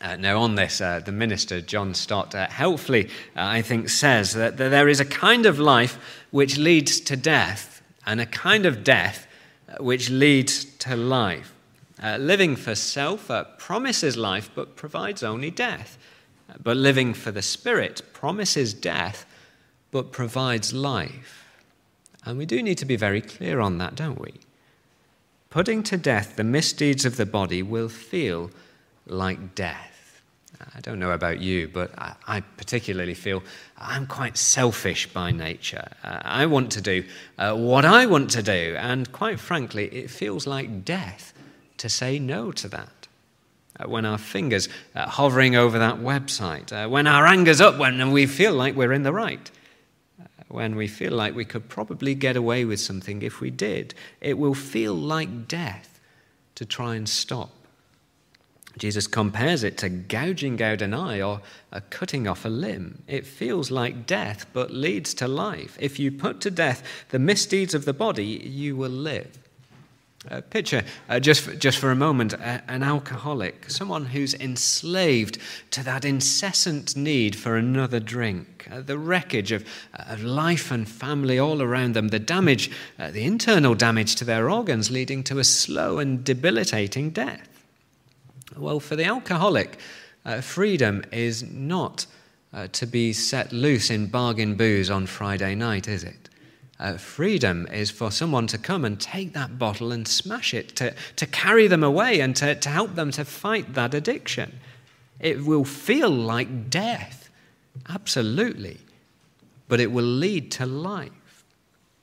Uh, 0.00 0.16
now, 0.16 0.38
on 0.38 0.54
this, 0.54 0.80
uh, 0.80 1.00
the 1.00 1.12
minister, 1.12 1.60
John 1.60 1.92
Stott, 1.92 2.34
uh, 2.34 2.48
helpfully, 2.48 3.06
uh, 3.36 3.44
I 3.44 3.60
think, 3.62 3.90
says 3.90 4.32
that, 4.32 4.56
there 4.56 4.88
is 4.88 5.00
a 5.00 5.06
kind 5.06 5.44
of 5.44 5.58
life 5.58 5.98
which 6.30 6.56
leads 6.56 6.98
to 7.00 7.16
death, 7.16 7.82
and 8.06 8.20
a 8.20 8.26
kind 8.26 8.64
of 8.64 8.84
death 8.84 9.26
uh, 9.68 9.82
which 9.82 10.08
leads 10.08 10.64
to 10.64 10.96
life. 10.96 11.52
Uh, 12.02 12.18
living 12.18 12.56
for 12.56 12.74
self 12.74 13.30
uh, 13.30 13.44
promises 13.56 14.16
life 14.16 14.50
but 14.54 14.76
provides 14.76 15.22
only 15.22 15.50
death. 15.50 15.96
But 16.62 16.76
living 16.76 17.14
for 17.14 17.32
the 17.32 17.42
Spirit 17.42 18.02
promises 18.12 18.74
death 18.74 19.24
but 19.90 20.12
provides 20.12 20.74
life. 20.74 21.44
And 22.24 22.38
we 22.38 22.46
do 22.46 22.62
need 22.62 22.78
to 22.78 22.84
be 22.84 22.96
very 22.96 23.20
clear 23.20 23.60
on 23.60 23.78
that, 23.78 23.94
don't 23.94 24.20
we? 24.20 24.34
Putting 25.48 25.82
to 25.84 25.96
death 25.96 26.36
the 26.36 26.44
misdeeds 26.44 27.04
of 27.04 27.16
the 27.16 27.24
body 27.24 27.62
will 27.62 27.88
feel 27.88 28.50
like 29.06 29.54
death. 29.54 30.20
I 30.74 30.80
don't 30.80 30.98
know 30.98 31.12
about 31.12 31.40
you, 31.40 31.68
but 31.68 31.96
I, 31.98 32.14
I 32.26 32.40
particularly 32.40 33.14
feel 33.14 33.42
I'm 33.78 34.06
quite 34.06 34.36
selfish 34.36 35.06
by 35.12 35.30
nature. 35.30 35.88
Uh, 36.02 36.20
I 36.24 36.46
want 36.46 36.72
to 36.72 36.80
do 36.80 37.04
uh, 37.38 37.54
what 37.54 37.84
I 37.84 38.06
want 38.06 38.30
to 38.32 38.42
do, 38.42 38.74
and 38.78 39.10
quite 39.12 39.38
frankly, 39.38 39.86
it 39.86 40.10
feels 40.10 40.46
like 40.46 40.84
death 40.84 41.32
to 41.78 41.88
say 41.88 42.18
no 42.18 42.52
to 42.52 42.68
that. 42.68 43.08
Uh, 43.78 43.88
when 43.88 44.06
our 44.06 44.18
fingers 44.18 44.68
uh, 44.94 45.06
hovering 45.06 45.54
over 45.54 45.78
that 45.78 45.96
website, 45.96 46.72
uh, 46.72 46.88
when 46.88 47.06
our 47.06 47.26
anger's 47.26 47.60
up, 47.60 47.76
when 47.76 48.10
we 48.10 48.26
feel 48.26 48.54
like 48.54 48.74
we're 48.74 48.92
in 48.92 49.02
the 49.02 49.12
right, 49.12 49.50
uh, 50.20 50.24
when 50.48 50.76
we 50.76 50.88
feel 50.88 51.12
like 51.12 51.34
we 51.34 51.44
could 51.44 51.68
probably 51.68 52.14
get 52.14 52.36
away 52.36 52.64
with 52.64 52.80
something 52.80 53.20
if 53.20 53.40
we 53.40 53.50
did, 53.50 53.94
it 54.20 54.38
will 54.38 54.54
feel 54.54 54.94
like 54.94 55.46
death 55.46 56.00
to 56.54 56.64
try 56.64 56.94
and 56.94 57.08
stop. 57.08 57.50
Jesus 58.78 59.06
compares 59.06 59.64
it 59.64 59.78
to 59.78 59.88
gouging 59.88 60.60
out 60.62 60.82
an 60.82 60.92
eye 60.92 61.20
or 61.22 61.40
cutting 61.88 62.28
off 62.28 62.44
a 62.44 62.48
limb. 62.48 63.02
It 63.06 63.26
feels 63.26 63.70
like 63.70 64.06
death, 64.06 64.46
but 64.52 64.70
leads 64.70 65.14
to 65.14 65.28
life. 65.28 65.78
If 65.80 65.98
you 65.98 66.12
put 66.12 66.40
to 66.42 66.50
death 66.50 66.82
the 67.08 67.18
misdeeds 67.18 67.74
of 67.74 67.86
the 67.86 67.94
body, 67.94 68.24
you 68.26 68.76
will 68.76 68.90
live. 68.90 69.38
Uh, 70.28 70.40
picture, 70.40 70.82
uh, 71.08 71.20
just, 71.20 71.42
for, 71.42 71.54
just 71.54 71.78
for 71.78 71.92
a 71.92 71.94
moment, 71.94 72.34
uh, 72.34 72.58
an 72.66 72.82
alcoholic, 72.82 73.70
someone 73.70 74.06
who's 74.06 74.34
enslaved 74.34 75.38
to 75.70 75.84
that 75.84 76.04
incessant 76.04 76.96
need 76.96 77.36
for 77.36 77.56
another 77.56 78.00
drink, 78.00 78.66
uh, 78.72 78.80
the 78.80 78.98
wreckage 78.98 79.52
of, 79.52 79.64
uh, 79.94 80.02
of, 80.08 80.24
life 80.24 80.72
and 80.72 80.88
family 80.88 81.38
all 81.38 81.62
around 81.62 81.94
them, 81.94 82.08
the 82.08 82.18
damage, 82.18 82.72
uh, 82.98 83.08
the 83.12 83.22
internal 83.22 83.74
damage 83.74 84.16
to 84.16 84.24
their 84.24 84.50
organs, 84.50 84.90
leading 84.90 85.22
to 85.22 85.38
a 85.38 85.44
slow 85.44 86.00
and 86.00 86.24
debilitating 86.24 87.10
death. 87.10 87.48
Well, 88.56 88.80
for 88.80 88.96
the 88.96 89.04
alcoholic, 89.04 89.78
freedom 90.40 91.04
is 91.12 91.44
not 91.44 92.06
to 92.72 92.86
be 92.86 93.12
set 93.12 93.52
loose 93.52 93.90
in 93.90 94.06
bargain 94.06 94.54
booze 94.54 94.90
on 94.90 95.06
Friday 95.06 95.54
night, 95.54 95.86
is 95.86 96.02
it? 96.02 96.30
Uh, 96.78 96.96
freedom 96.98 97.66
is 97.72 97.90
for 97.90 98.10
someone 98.10 98.46
to 98.46 98.58
come 98.58 98.84
and 98.84 99.00
take 99.00 99.32
that 99.32 99.58
bottle 99.58 99.92
and 99.92 100.06
smash 100.06 100.52
it, 100.52 100.76
to, 100.76 100.94
to 101.16 101.26
carry 101.26 101.66
them 101.66 101.82
away 101.82 102.20
and 102.20 102.36
to, 102.36 102.54
to 102.54 102.68
help 102.68 102.94
them 102.94 103.10
to 103.10 103.24
fight 103.24 103.74
that 103.74 103.94
addiction. 103.94 104.58
It 105.18 105.44
will 105.44 105.64
feel 105.64 106.10
like 106.10 106.68
death, 106.68 107.30
absolutely, 107.88 108.78
but 109.68 109.80
it 109.80 109.90
will 109.90 110.04
lead 110.04 110.50
to 110.52 110.66
life. 110.66 111.12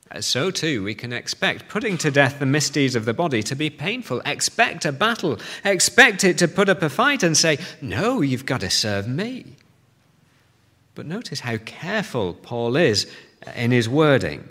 Uh, 0.09 0.21
so, 0.21 0.49
too, 0.49 0.83
we 0.83 0.95
can 0.95 1.13
expect 1.13 1.69
putting 1.69 1.97
to 1.99 2.09
death 2.09 2.39
the 2.39 2.45
misdeeds 2.45 2.95
of 2.95 3.05
the 3.05 3.13
body 3.13 3.43
to 3.43 3.55
be 3.55 3.69
painful. 3.69 4.21
Expect 4.25 4.85
a 4.85 4.91
battle. 4.91 5.39
Expect 5.63 6.23
it 6.23 6.37
to 6.39 6.47
put 6.47 6.69
up 6.69 6.81
a 6.81 6.89
fight 6.89 7.23
and 7.23 7.37
say, 7.37 7.57
No, 7.81 8.21
you've 8.21 8.45
got 8.45 8.61
to 8.61 8.69
serve 8.69 9.07
me. 9.07 9.55
But 10.95 11.05
notice 11.07 11.39
how 11.39 11.57
careful 11.57 12.33
Paul 12.33 12.75
is 12.75 13.11
in 13.55 13.71
his 13.71 13.89
wording. 13.89 14.47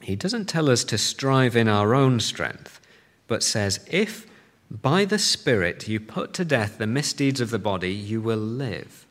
He 0.00 0.16
doesn't 0.16 0.46
tell 0.46 0.70
us 0.70 0.84
to 0.84 0.98
strive 0.98 1.56
in 1.56 1.68
our 1.68 1.94
own 1.94 2.20
strength, 2.20 2.80
but 3.26 3.42
says, 3.42 3.80
If 3.90 4.26
by 4.70 5.04
the 5.04 5.18
Spirit 5.18 5.88
you 5.88 6.00
put 6.00 6.32
to 6.34 6.44
death 6.44 6.78
the 6.78 6.86
misdeeds 6.86 7.40
of 7.40 7.50
the 7.50 7.58
body, 7.58 7.92
you 7.92 8.20
will 8.20 8.36
live. 8.36 9.06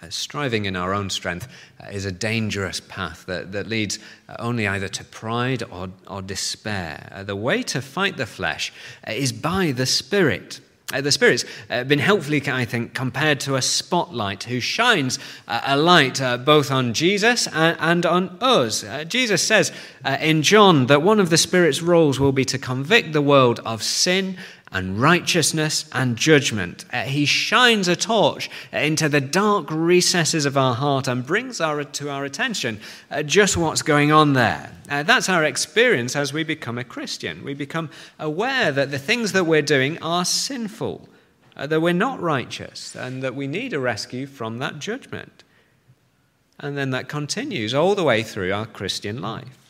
Uh, 0.00 0.06
striving 0.10 0.64
in 0.64 0.76
our 0.76 0.94
own 0.94 1.10
strength 1.10 1.48
uh, 1.82 1.88
is 1.88 2.04
a 2.04 2.12
dangerous 2.12 2.80
path 2.80 3.24
that, 3.26 3.50
that 3.50 3.66
leads 3.66 3.98
uh, 4.28 4.36
only 4.38 4.68
either 4.68 4.86
to 4.86 5.02
pride 5.02 5.64
or, 5.72 5.88
or 6.06 6.22
despair. 6.22 7.08
Uh, 7.10 7.24
the 7.24 7.34
way 7.34 7.64
to 7.64 7.82
fight 7.82 8.16
the 8.16 8.26
flesh 8.26 8.72
uh, 9.06 9.10
is 9.10 9.32
by 9.32 9.72
the 9.72 9.86
Spirit. 9.86 10.60
Uh, 10.90 11.02
the 11.02 11.12
Spirit's 11.12 11.44
uh, 11.68 11.84
been 11.84 11.98
helpfully, 11.98 12.42
I 12.48 12.64
think, 12.64 12.94
compared 12.94 13.40
to 13.40 13.56
a 13.56 13.62
spotlight 13.62 14.44
who 14.44 14.58
shines 14.58 15.18
uh, 15.46 15.60
a 15.66 15.76
light 15.76 16.18
uh, 16.22 16.38
both 16.38 16.70
on 16.70 16.94
Jesus 16.94 17.46
and, 17.48 17.76
and 17.78 18.06
on 18.06 18.38
us. 18.40 18.84
Uh, 18.84 19.04
Jesus 19.04 19.42
says 19.42 19.70
uh, 20.02 20.16
in 20.18 20.40
John 20.40 20.86
that 20.86 21.02
one 21.02 21.20
of 21.20 21.28
the 21.28 21.36
Spirit's 21.36 21.82
roles 21.82 22.18
will 22.18 22.32
be 22.32 22.46
to 22.46 22.56
convict 22.56 23.12
the 23.12 23.20
world 23.20 23.60
of 23.66 23.82
sin 23.82 24.38
and 24.72 25.00
righteousness 25.00 25.88
and 25.92 26.16
judgment. 26.16 26.84
Uh, 26.92 27.02
he 27.02 27.24
shines 27.24 27.88
a 27.88 27.96
torch 27.96 28.50
into 28.72 29.08
the 29.08 29.20
dark 29.20 29.66
recesses 29.70 30.44
of 30.44 30.56
our 30.56 30.74
heart 30.74 31.08
and 31.08 31.26
brings 31.26 31.60
our, 31.60 31.84
to 31.84 32.10
our 32.10 32.24
attention 32.24 32.80
uh, 33.10 33.22
just 33.22 33.56
what's 33.56 33.82
going 33.82 34.12
on 34.12 34.34
there. 34.34 34.72
Uh, 34.90 35.02
that's 35.02 35.28
our 35.28 35.44
experience 35.44 36.16
as 36.16 36.32
we 36.32 36.44
become 36.44 36.78
a 36.78 36.84
Christian. 36.84 37.44
We 37.44 37.54
become 37.54 37.90
aware 38.18 38.72
that 38.72 38.90
the 38.90 38.98
things 38.98 39.32
that 39.32 39.44
we're 39.44 39.62
doing 39.62 39.98
are 40.02 40.24
sinful, 40.24 41.08
uh, 41.56 41.66
that 41.66 41.80
we're 41.80 41.92
not 41.92 42.20
righteous, 42.20 42.94
and 42.94 43.22
that 43.22 43.34
we 43.34 43.46
need 43.46 43.72
a 43.72 43.80
rescue 43.80 44.26
from 44.26 44.58
that 44.58 44.78
judgment. 44.78 45.44
And 46.60 46.76
then 46.76 46.90
that 46.90 47.08
continues 47.08 47.72
all 47.72 47.94
the 47.94 48.04
way 48.04 48.22
through 48.22 48.52
our 48.52 48.66
Christian 48.66 49.20
life. 49.20 49.67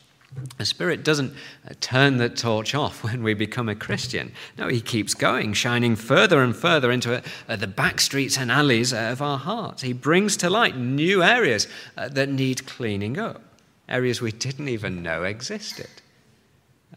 The 0.57 0.65
Spirit 0.65 1.03
doesn't 1.03 1.33
uh, 1.67 1.73
turn 1.81 2.17
the 2.17 2.29
torch 2.29 2.75
off 2.75 3.03
when 3.03 3.23
we 3.23 3.33
become 3.33 3.69
a 3.69 3.75
Christian. 3.75 4.31
No, 4.57 4.67
He 4.67 4.81
keeps 4.81 5.13
going, 5.13 5.53
shining 5.53 5.95
further 5.95 6.41
and 6.41 6.55
further 6.55 6.91
into 6.91 7.21
uh, 7.47 7.55
the 7.55 7.67
back 7.67 7.99
streets 7.99 8.37
and 8.37 8.51
alleys 8.51 8.93
uh, 8.93 9.09
of 9.11 9.21
our 9.21 9.37
hearts. 9.37 9.81
He 9.81 9.93
brings 9.93 10.37
to 10.37 10.49
light 10.49 10.77
new 10.77 11.23
areas 11.23 11.67
that 11.95 12.29
need 12.29 12.65
cleaning 12.65 13.17
up, 13.17 13.41
areas 13.87 14.21
we 14.21 14.31
didn't 14.31 14.69
even 14.69 15.01
know 15.01 15.23
existed. 15.23 15.89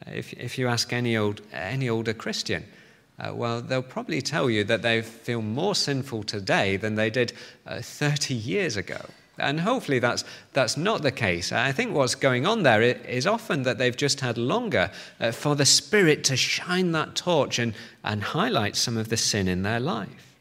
If, 0.06 0.32
if 0.32 0.58
you 0.58 0.68
ask 0.68 0.92
any, 0.92 1.16
old, 1.16 1.40
any 1.52 1.88
older 1.88 2.12
Christian, 2.12 2.64
uh, 3.18 3.32
well, 3.34 3.60
they'll 3.60 3.82
probably 3.82 4.20
tell 4.20 4.50
you 4.50 4.64
that 4.64 4.82
they 4.82 5.02
feel 5.02 5.42
more 5.42 5.74
sinful 5.74 6.24
today 6.24 6.76
than 6.76 6.94
they 6.94 7.10
did 7.10 7.32
uh, 7.66 7.80
30 7.80 8.34
years 8.34 8.76
ago. 8.76 9.00
And 9.38 9.60
hopefully 9.60 9.98
that's, 9.98 10.24
that's 10.52 10.76
not 10.76 11.02
the 11.02 11.10
case. 11.10 11.52
I 11.52 11.72
think 11.72 11.94
what's 11.94 12.14
going 12.14 12.46
on 12.46 12.62
there 12.62 12.82
is 12.82 13.26
often 13.26 13.62
that 13.62 13.78
they've 13.78 13.96
just 13.96 14.20
had 14.20 14.36
longer 14.36 14.90
uh, 15.18 15.32
for 15.32 15.56
the 15.56 15.64
Spirit 15.64 16.22
to 16.24 16.36
shine 16.36 16.92
that 16.92 17.14
torch 17.14 17.58
and, 17.58 17.74
and 18.04 18.22
highlight 18.22 18.76
some 18.76 18.96
of 18.96 19.08
the 19.08 19.16
sin 19.16 19.48
in 19.48 19.62
their 19.62 19.80
life. 19.80 20.36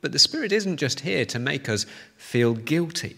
But 0.00 0.12
the 0.12 0.18
Spirit 0.18 0.52
isn't 0.52 0.76
just 0.76 1.00
here 1.00 1.24
to 1.26 1.38
make 1.40 1.68
us 1.68 1.86
feel 2.16 2.54
guilty. 2.54 3.16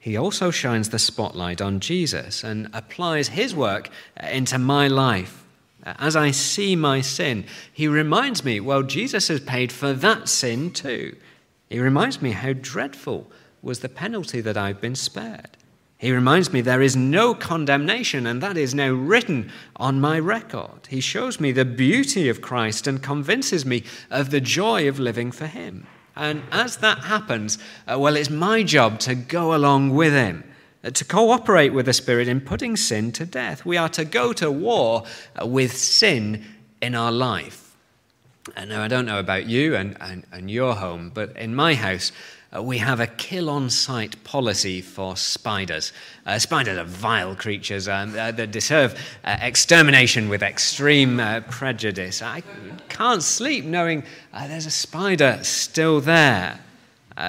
He 0.00 0.16
also 0.16 0.50
shines 0.50 0.88
the 0.88 0.98
spotlight 0.98 1.60
on 1.60 1.78
Jesus 1.78 2.42
and 2.42 2.70
applies 2.72 3.28
his 3.28 3.54
work 3.54 3.90
uh, 4.20 4.26
into 4.26 4.58
my 4.58 4.88
life. 4.88 5.44
As 5.84 6.16
I 6.16 6.32
see 6.32 6.74
my 6.74 7.00
sin, 7.02 7.44
he 7.72 7.86
reminds 7.86 8.44
me, 8.44 8.60
well, 8.60 8.82
Jesus 8.82 9.28
has 9.28 9.40
paid 9.40 9.70
for 9.70 9.92
that 9.92 10.28
sin 10.28 10.72
too. 10.72 11.16
He 11.70 11.78
reminds 11.78 12.20
me 12.20 12.32
how 12.32 12.52
dreadful 12.52 13.30
was 13.62 13.78
the 13.78 13.88
penalty 13.88 14.40
that 14.40 14.56
I've 14.56 14.80
been 14.80 14.96
spared. 14.96 15.56
He 15.98 16.12
reminds 16.12 16.52
me 16.52 16.62
there 16.62 16.82
is 16.82 16.96
no 16.96 17.34
condemnation, 17.34 18.26
and 18.26 18.42
that 18.42 18.56
is 18.56 18.74
now 18.74 18.90
written 18.90 19.52
on 19.76 20.00
my 20.00 20.18
record. 20.18 20.88
He 20.88 21.00
shows 21.00 21.38
me 21.38 21.52
the 21.52 21.64
beauty 21.64 22.28
of 22.28 22.40
Christ 22.40 22.86
and 22.86 23.02
convinces 23.02 23.64
me 23.64 23.84
of 24.10 24.30
the 24.30 24.40
joy 24.40 24.88
of 24.88 24.98
living 24.98 25.30
for 25.30 25.46
Him. 25.46 25.86
And 26.16 26.42
as 26.50 26.78
that 26.78 27.04
happens, 27.04 27.58
uh, 27.86 27.98
well, 27.98 28.16
it's 28.16 28.30
my 28.30 28.62
job 28.62 28.98
to 29.00 29.14
go 29.14 29.54
along 29.54 29.90
with 29.90 30.14
Him, 30.14 30.42
uh, 30.82 30.90
to 30.90 31.04
cooperate 31.04 31.74
with 31.74 31.86
the 31.86 31.92
Spirit 31.92 32.28
in 32.28 32.40
putting 32.40 32.76
sin 32.76 33.12
to 33.12 33.26
death. 33.26 33.64
We 33.64 33.76
are 33.76 33.90
to 33.90 34.04
go 34.04 34.32
to 34.32 34.50
war 34.50 35.04
uh, 35.40 35.46
with 35.46 35.76
sin 35.76 36.44
in 36.80 36.94
our 36.94 37.12
life. 37.12 37.69
And 38.56 38.70
now, 38.70 38.82
I 38.82 38.88
don't 38.88 39.06
know 39.06 39.18
about 39.18 39.46
you 39.46 39.76
and, 39.76 39.96
and, 40.00 40.24
and 40.32 40.50
your 40.50 40.74
home, 40.74 41.10
but 41.14 41.36
in 41.36 41.54
my 41.54 41.74
house, 41.74 42.12
uh, 42.54 42.60
we 42.60 42.78
have 42.78 42.98
a 42.98 43.06
kill 43.06 43.48
on 43.48 43.70
sight 43.70 44.22
policy 44.24 44.80
for 44.80 45.16
spiders. 45.16 45.92
Uh, 46.26 46.38
spiders 46.38 46.78
are 46.78 46.84
vile 46.84 47.36
creatures 47.36 47.86
um, 47.86 48.10
uh, 48.18 48.32
that 48.32 48.50
deserve 48.50 48.98
uh, 49.24 49.36
extermination 49.40 50.28
with 50.28 50.42
extreme 50.42 51.20
uh, 51.20 51.40
prejudice. 51.42 52.22
I 52.22 52.42
can't 52.88 53.22
sleep 53.22 53.64
knowing 53.64 54.02
uh, 54.32 54.48
there's 54.48 54.66
a 54.66 54.70
spider 54.70 55.38
still 55.42 56.00
there. 56.00 56.58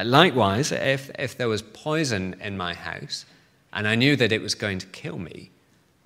likewise, 0.03 0.71
if, 0.71 1.11
if 1.19 1.37
there 1.37 1.49
was 1.49 1.61
poison 1.61 2.35
in 2.41 2.57
my 2.57 2.73
house 2.73 3.25
and 3.73 3.87
I 3.87 3.93
knew 3.95 4.15
that 4.15 4.31
it 4.31 4.41
was 4.41 4.55
going 4.55 4.79
to 4.79 4.87
kill 4.87 5.19
me, 5.19 5.51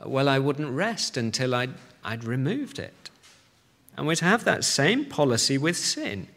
well, 0.06 0.28
I 0.28 0.40
wouldn't 0.40 0.70
rest 0.70 1.16
until 1.16 1.56
I'd, 1.56 1.74
I'd 2.04 2.26
removed 2.26 2.80
it. 2.80 3.10
And 3.98 4.08
we're 4.08 4.16
to 4.16 4.26
have 4.26 4.44
that 4.44 4.64
same 4.64 5.06
policy 5.06 5.58
with 5.58 5.78
sin. 5.78 6.28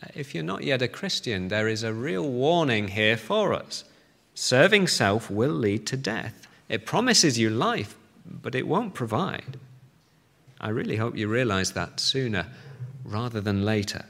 Uh, 0.00 0.06
if 0.14 0.34
you're 0.34 0.44
not 0.44 0.64
yet 0.64 0.82
a 0.82 0.88
Christian, 0.88 1.48
there 1.48 1.68
is 1.68 1.82
a 1.82 1.92
real 1.92 2.28
warning 2.28 2.88
here 2.88 3.16
for 3.16 3.52
us. 3.52 3.84
Serving 4.34 4.86
self 4.86 5.30
will 5.30 5.50
lead 5.50 5.86
to 5.88 5.96
death. 5.96 6.46
It 6.68 6.86
promises 6.86 7.38
you 7.38 7.50
life, 7.50 7.96
but 8.24 8.54
it 8.54 8.66
won't 8.66 8.94
provide. 8.94 9.58
I 10.60 10.68
really 10.68 10.96
hope 10.96 11.16
you 11.16 11.26
realize 11.26 11.72
that 11.72 12.00
sooner 12.00 12.46
rather 13.04 13.40
than 13.40 13.64
later. 13.64 14.04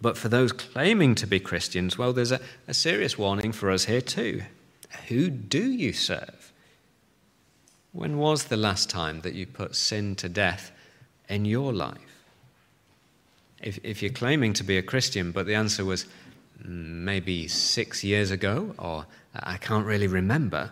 But 0.00 0.16
for 0.16 0.28
those 0.28 0.52
claiming 0.52 1.14
to 1.16 1.26
be 1.26 1.40
Christians, 1.40 1.98
well, 1.98 2.12
there's 2.12 2.32
a, 2.32 2.40
a 2.66 2.74
serious 2.74 3.18
warning 3.18 3.52
for 3.52 3.70
us 3.70 3.84
here 3.86 4.00
too. 4.00 4.42
Who 5.08 5.28
do 5.28 5.70
you 5.70 5.92
serve? 5.92 6.52
When 7.92 8.16
was 8.16 8.44
the 8.44 8.56
last 8.56 8.88
time 8.88 9.22
that 9.22 9.34
you 9.34 9.46
put 9.46 9.74
sin 9.74 10.14
to 10.16 10.28
death 10.28 10.70
in 11.28 11.44
your 11.44 11.72
life? 11.72 12.24
If, 13.60 13.78
if 13.82 14.02
you're 14.02 14.12
claiming 14.12 14.52
to 14.54 14.64
be 14.64 14.78
a 14.78 14.82
Christian, 14.82 15.32
but 15.32 15.46
the 15.46 15.54
answer 15.54 15.84
was 15.84 16.04
mm, 16.62 16.68
maybe 16.68 17.48
six 17.48 18.04
years 18.04 18.30
ago, 18.30 18.74
or 18.78 19.06
I 19.34 19.56
can't 19.56 19.86
really 19.86 20.06
remember, 20.06 20.70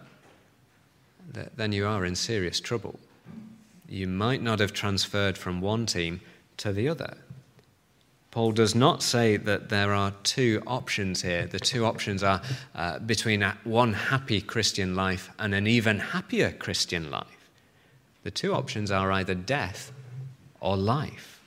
then 1.57 1.73
you 1.73 1.87
are 1.87 2.05
in 2.05 2.15
serious 2.15 2.61
trouble. 2.61 2.99
You 3.89 4.07
might 4.07 4.43
not 4.43 4.61
have 4.61 4.73
transferred 4.73 5.37
from 5.37 5.61
one 5.61 5.87
team 5.87 6.21
to 6.59 6.73
the 6.73 6.89
other. 6.89 7.19
Paul 8.31 8.53
does 8.53 8.75
not 8.75 9.03
say 9.03 9.39
that 9.39 9.71
there 9.71 9.95
are 9.95 10.13
two 10.23 10.63
options 10.67 11.23
here. 11.23 11.47
The 11.47 11.59
two 11.59 11.87
options 11.87 12.23
are 12.23 12.43
uh, 12.75 12.99
between 12.99 13.43
one 13.65 13.95
happy 13.95 14.41
Christian 14.41 14.95
life 14.95 15.31
and 15.39 15.55
an 15.55 15.67
even 15.67 15.99
happier 15.99 16.53
Christian 16.53 17.11
life. 17.11 17.51
The 18.25 18.31
two 18.31 18.53
options 18.53 18.91
are 18.91 19.11
either 19.11 19.35
death 19.35 19.93
or 20.61 20.77
life. 20.77 21.41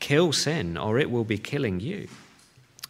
Kill 0.00 0.32
sin, 0.32 0.76
or 0.76 0.98
it 0.98 1.10
will 1.10 1.24
be 1.24 1.38
killing 1.38 1.80
you. 1.80 2.08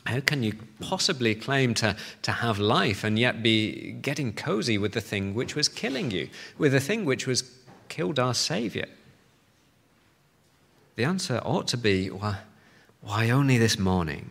How 0.06 0.20
can 0.20 0.42
you 0.42 0.54
possibly 0.80 1.34
claim 1.34 1.74
to, 1.74 1.96
to 2.22 2.32
have 2.32 2.58
life 2.58 3.04
and 3.04 3.18
yet 3.18 3.42
be 3.42 3.92
getting 3.92 4.32
cozy 4.32 4.76
with 4.76 4.92
the 4.92 5.00
thing 5.00 5.34
which 5.34 5.54
was 5.54 5.68
killing 5.68 6.10
you, 6.10 6.28
with 6.58 6.72
the 6.72 6.80
thing 6.80 7.04
which 7.04 7.26
was 7.26 7.44
killed 7.88 8.18
our 8.18 8.34
Savior? 8.34 8.86
The 10.96 11.04
answer 11.04 11.40
ought 11.44 11.68
to 11.68 11.76
be 11.76 12.08
why, 12.10 12.38
why 13.00 13.30
only 13.30 13.58
this 13.58 13.78
morning? 13.78 14.30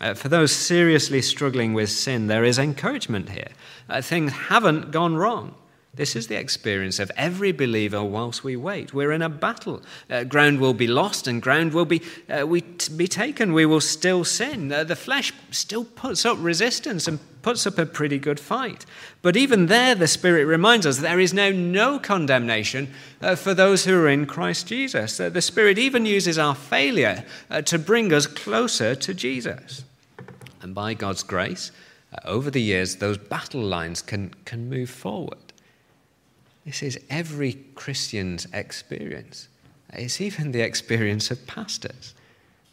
Uh, 0.00 0.14
for 0.14 0.28
those 0.28 0.52
seriously 0.52 1.20
struggling 1.20 1.74
with 1.74 1.90
sin, 1.90 2.28
there 2.28 2.44
is 2.44 2.58
encouragement 2.58 3.30
here. 3.30 3.48
Uh, 3.88 4.00
things 4.00 4.32
haven't 4.32 4.92
gone 4.92 5.16
wrong. 5.16 5.54
This 5.98 6.14
is 6.14 6.28
the 6.28 6.38
experience 6.38 7.00
of 7.00 7.10
every 7.16 7.50
believer 7.50 8.04
whilst 8.04 8.44
we 8.44 8.54
wait. 8.54 8.94
We're 8.94 9.10
in 9.10 9.20
a 9.20 9.28
battle. 9.28 9.82
Uh, 10.08 10.22
ground 10.22 10.60
will 10.60 10.72
be 10.72 10.86
lost 10.86 11.26
and 11.26 11.42
ground 11.42 11.74
will 11.74 11.86
be, 11.86 12.02
uh, 12.30 12.46
we 12.46 12.60
t- 12.60 12.94
be 12.94 13.08
taken. 13.08 13.52
We 13.52 13.66
will 13.66 13.80
still 13.80 14.22
sin. 14.22 14.70
Uh, 14.70 14.84
the 14.84 14.94
flesh 14.94 15.32
still 15.50 15.84
puts 15.84 16.24
up 16.24 16.38
resistance 16.40 17.08
and 17.08 17.18
puts 17.42 17.66
up 17.66 17.78
a 17.78 17.84
pretty 17.84 18.16
good 18.16 18.38
fight. 18.38 18.86
But 19.22 19.36
even 19.36 19.66
there, 19.66 19.96
the 19.96 20.06
Spirit 20.06 20.44
reminds 20.44 20.86
us 20.86 20.98
there 20.98 21.18
is 21.18 21.34
now 21.34 21.50
no 21.50 21.98
condemnation 21.98 22.94
uh, 23.20 23.34
for 23.34 23.52
those 23.52 23.84
who 23.84 24.00
are 24.00 24.08
in 24.08 24.26
Christ 24.26 24.68
Jesus. 24.68 25.18
Uh, 25.18 25.30
the 25.30 25.42
Spirit 25.42 25.78
even 25.78 26.06
uses 26.06 26.38
our 26.38 26.54
failure 26.54 27.24
uh, 27.50 27.60
to 27.62 27.76
bring 27.76 28.12
us 28.12 28.28
closer 28.28 28.94
to 28.94 29.12
Jesus. 29.12 29.82
And 30.62 30.76
by 30.76 30.94
God's 30.94 31.24
grace, 31.24 31.72
over 32.24 32.52
the 32.52 32.62
years, 32.62 32.96
those 32.96 33.18
battle 33.18 33.62
lines 33.62 34.00
can, 34.00 34.32
can 34.44 34.68
move 34.68 34.90
forward. 34.90 35.47
This 36.68 36.82
is 36.82 37.00
every 37.08 37.54
Christian's 37.74 38.46
experience. 38.52 39.48
It's 39.94 40.20
even 40.20 40.52
the 40.52 40.60
experience 40.60 41.30
of 41.30 41.46
pastors. 41.46 42.12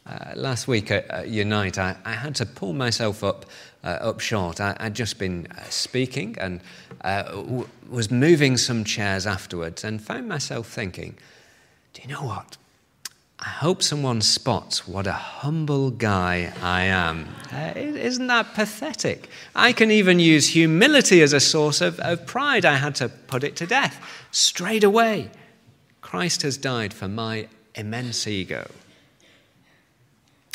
Uh, 0.04 0.32
last 0.34 0.68
week 0.68 0.90
at, 0.90 1.08
at 1.08 1.28
Unite, 1.28 1.78
I, 1.78 1.96
I, 2.04 2.12
had 2.12 2.34
to 2.34 2.44
pull 2.44 2.74
myself 2.74 3.24
up, 3.24 3.46
uh, 3.82 3.86
up 3.86 4.20
short. 4.20 4.60
I, 4.60 4.76
would 4.82 4.94
just 4.94 5.18
been 5.18 5.48
uh, 5.50 5.62
speaking 5.70 6.36
and 6.38 6.60
uh, 7.00 7.22
w- 7.22 7.68
was 7.88 8.10
moving 8.10 8.58
some 8.58 8.84
chairs 8.84 9.26
afterwards 9.26 9.82
and 9.82 10.02
found 10.02 10.28
myself 10.28 10.68
thinking, 10.68 11.16
do 11.94 12.02
you 12.02 12.08
know 12.08 12.22
what? 12.22 12.58
I 13.38 13.48
hope 13.48 13.82
someone 13.82 14.22
spots 14.22 14.88
what 14.88 15.06
a 15.06 15.12
humble 15.12 15.90
guy 15.90 16.52
I 16.62 16.84
am. 16.84 17.28
Uh, 17.52 17.72
isn't 17.76 18.28
that 18.28 18.54
pathetic? 18.54 19.28
I 19.54 19.72
can 19.72 19.90
even 19.90 20.18
use 20.18 20.48
humility 20.48 21.20
as 21.20 21.34
a 21.34 21.40
source 21.40 21.82
of, 21.82 22.00
of 22.00 22.26
pride. 22.26 22.64
I 22.64 22.76
had 22.76 22.94
to 22.96 23.08
put 23.08 23.44
it 23.44 23.54
to 23.56 23.66
death 23.66 24.00
straight 24.30 24.84
away. 24.84 25.30
Christ 26.00 26.42
has 26.42 26.56
died 26.56 26.94
for 26.94 27.08
my 27.08 27.48
immense 27.74 28.26
ego. 28.26 28.70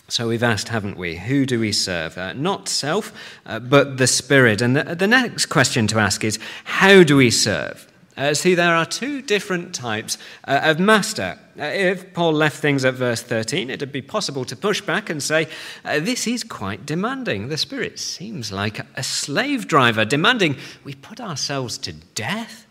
So 0.08 0.28
we've 0.28 0.44
asked, 0.44 0.70
haven't 0.70 0.98
we? 0.98 1.18
Who 1.18 1.46
do 1.46 1.60
we 1.60 1.72
serve? 1.72 2.18
Uh, 2.18 2.34
not 2.34 2.68
self, 2.68 3.14
uh, 3.46 3.60
but 3.60 3.98
the 3.98 4.08
Spirit. 4.08 4.62
And 4.62 4.76
the, 4.76 4.96
the 4.96 5.08
next 5.08 5.46
question 5.46 5.88
to 5.88 6.00
ask 6.00 6.24
is, 6.24 6.40
how 6.64 7.04
do 7.04 7.16
we 7.16 7.30
serve? 7.30 7.91
Uh, 8.22 8.36
see, 8.36 8.54
there 8.54 8.76
are 8.76 8.86
two 8.86 9.20
different 9.20 9.74
types 9.74 10.16
uh, 10.48 10.60
of 10.66 10.80
master. 10.80 11.40
Uh, 11.60 11.64
if 11.64 12.14
Paul 12.14 12.34
left 12.34 12.58
things 12.58 12.86
at 12.86 12.94
verse 12.94 13.24
13, 13.24 13.72
it 13.72 13.80
would 13.80 13.92
be 13.92 14.04
possible 14.04 14.46
to 14.46 14.56
push 14.56 14.80
back 14.80 15.10
and 15.10 15.24
say, 15.24 15.48
uh, 15.84 16.00
This 16.00 16.28
is 16.28 16.44
quite 16.44 16.86
demanding. 16.86 17.50
The 17.50 17.58
Spirit 17.58 17.98
seems 17.98 18.52
like 18.52 18.80
a 18.96 19.02
slave 19.02 19.68
driver, 19.68 20.06
demanding 20.06 20.58
we 20.84 20.94
put 20.94 21.20
ourselves 21.20 21.80
to 21.80 21.94
death. 21.94 22.68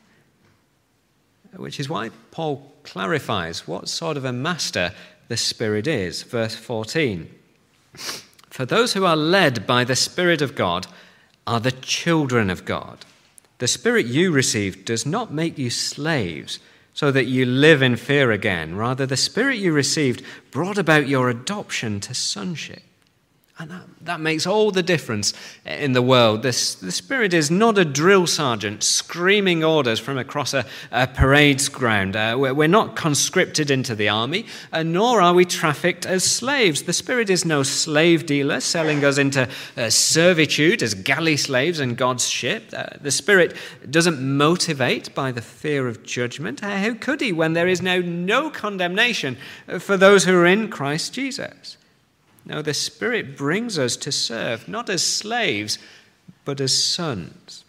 Which 1.56 1.80
is 1.80 1.88
why 1.88 2.10
Paul 2.30 2.72
clarifies 2.84 3.66
what 3.66 3.88
sort 3.88 4.16
of 4.16 4.24
a 4.24 4.32
master 4.32 4.92
the 5.26 5.36
Spirit 5.36 5.88
is. 5.88 6.22
Verse 6.22 6.54
14 6.54 7.28
For 8.50 8.64
those 8.64 8.92
who 8.92 9.04
are 9.04 9.16
led 9.16 9.66
by 9.66 9.82
the 9.82 9.96
Spirit 9.96 10.42
of 10.42 10.54
God 10.54 10.86
are 11.44 11.58
the 11.58 11.72
children 11.72 12.50
of 12.50 12.64
God. 12.64 13.04
The 13.60 13.68
Spirit 13.68 14.06
you 14.06 14.32
received 14.32 14.86
does 14.86 15.04
not 15.04 15.34
make 15.34 15.58
you 15.58 15.68
slaves 15.68 16.60
so 16.94 17.10
that 17.12 17.26
you 17.26 17.44
live 17.44 17.82
in 17.82 17.96
fear 17.96 18.30
again. 18.32 18.74
Rather, 18.74 19.04
the 19.04 19.18
Spirit 19.18 19.58
you 19.58 19.72
received 19.72 20.24
brought 20.50 20.78
about 20.78 21.08
your 21.08 21.28
adoption 21.28 22.00
to 22.00 22.14
sonship. 22.14 22.82
And 23.60 23.70
that, 23.70 23.82
that 24.06 24.20
makes 24.20 24.46
all 24.46 24.70
the 24.70 24.82
difference 24.82 25.34
in 25.66 25.92
the 25.92 26.00
world. 26.00 26.40
The 26.40 26.52
Spirit 26.54 27.34
is 27.34 27.50
not 27.50 27.76
a 27.76 27.84
drill 27.84 28.26
sergeant 28.26 28.82
screaming 28.82 29.62
orders 29.62 30.00
from 30.00 30.16
across 30.16 30.54
a, 30.54 30.64
a 30.90 31.06
parade 31.06 31.60
ground. 31.70 32.16
Uh, 32.16 32.36
we're, 32.38 32.54
we're, 32.54 32.68
not 32.68 32.96
conscripted 32.96 33.70
into 33.70 33.94
the 33.94 34.08
army, 34.08 34.46
uh, 34.72 34.82
nor 34.82 35.20
are 35.20 35.34
we 35.34 35.44
trafficked 35.44 36.06
as 36.06 36.24
slaves. 36.24 36.84
The 36.84 36.94
Spirit 36.94 37.28
is 37.28 37.44
no 37.44 37.62
slave 37.62 38.24
dealer 38.24 38.60
selling 38.60 39.04
us 39.04 39.18
into 39.18 39.46
uh, 39.76 39.90
servitude 39.90 40.82
as 40.82 40.94
galley 40.94 41.36
slaves 41.36 41.80
in 41.80 41.96
God's 41.96 42.26
ship. 42.26 42.70
Uh, 42.74 42.86
the 42.98 43.10
Spirit 43.10 43.54
doesn't 43.90 44.22
motivate 44.22 45.14
by 45.14 45.32
the 45.32 45.42
fear 45.42 45.86
of 45.86 46.02
judgment. 46.02 46.60
How 46.60 46.94
could 46.94 47.20
He 47.20 47.30
when 47.30 47.52
there 47.52 47.68
is 47.68 47.82
now 47.82 47.98
no 47.98 48.48
condemnation 48.48 49.36
for 49.80 49.98
those 49.98 50.24
who 50.24 50.34
are 50.34 50.46
in 50.46 50.70
Christ 50.70 51.12
Jesus? 51.12 51.76
No, 52.50 52.62
the 52.62 52.74
Spirit 52.74 53.36
brings 53.36 53.78
us 53.78 53.96
to 53.98 54.10
serve, 54.10 54.66
not 54.66 54.90
as 54.90 55.06
slaves, 55.06 55.78
but 56.44 56.60
as 56.60 56.76
sons. 56.76 57.64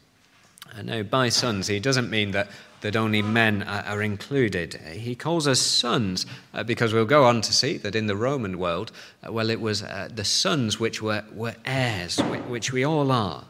And 0.75 0.87
now, 0.87 1.03
by 1.03 1.29
sons, 1.29 1.67
he 1.67 1.79
doesn't 1.79 2.09
mean 2.09 2.31
that, 2.31 2.49
that 2.81 2.95
only 2.95 3.21
men 3.21 3.61
are, 3.61 3.83
are 3.83 4.01
included. 4.01 4.73
He 4.73 5.13
calls 5.13 5.47
us 5.47 5.59
sons 5.59 6.25
uh, 6.55 6.63
because 6.63 6.93
we'll 6.93 7.05
go 7.05 7.25
on 7.25 7.41
to 7.41 7.53
see 7.53 7.77
that 7.77 7.95
in 7.95 8.07
the 8.07 8.15
Roman 8.15 8.57
world, 8.57 8.91
uh, 9.23 9.31
well, 9.31 9.51
it 9.51 9.61
was 9.61 9.83
uh, 9.83 10.09
the 10.11 10.25
sons 10.25 10.79
which 10.79 10.99
were, 10.99 11.25
were 11.31 11.55
heirs, 11.63 12.17
which, 12.17 12.41
which 12.41 12.73
we 12.73 12.83
all 12.83 13.11
are. 13.11 13.45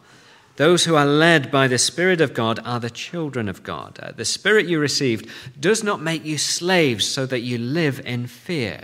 Those 0.58 0.84
who 0.84 0.96
are 0.96 1.06
led 1.06 1.50
by 1.50 1.70
the 1.70 1.78
Spirit 1.78 2.20
of 2.20 2.34
God 2.34 2.60
are 2.66 2.82
the 2.82 2.90
children 2.90 3.48
of 3.48 3.64
God. 3.64 3.98
Uh, 4.02 4.12
the 4.12 4.26
Spirit 4.26 4.66
you 4.66 4.80
received 4.80 5.30
does 5.58 5.82
not 5.82 6.02
make 6.02 6.26
you 6.26 6.38
slaves 6.38 7.08
so 7.08 7.26
that 7.26 7.40
you 7.40 7.58
live 7.58 8.02
in 8.06 8.28
fear. 8.28 8.84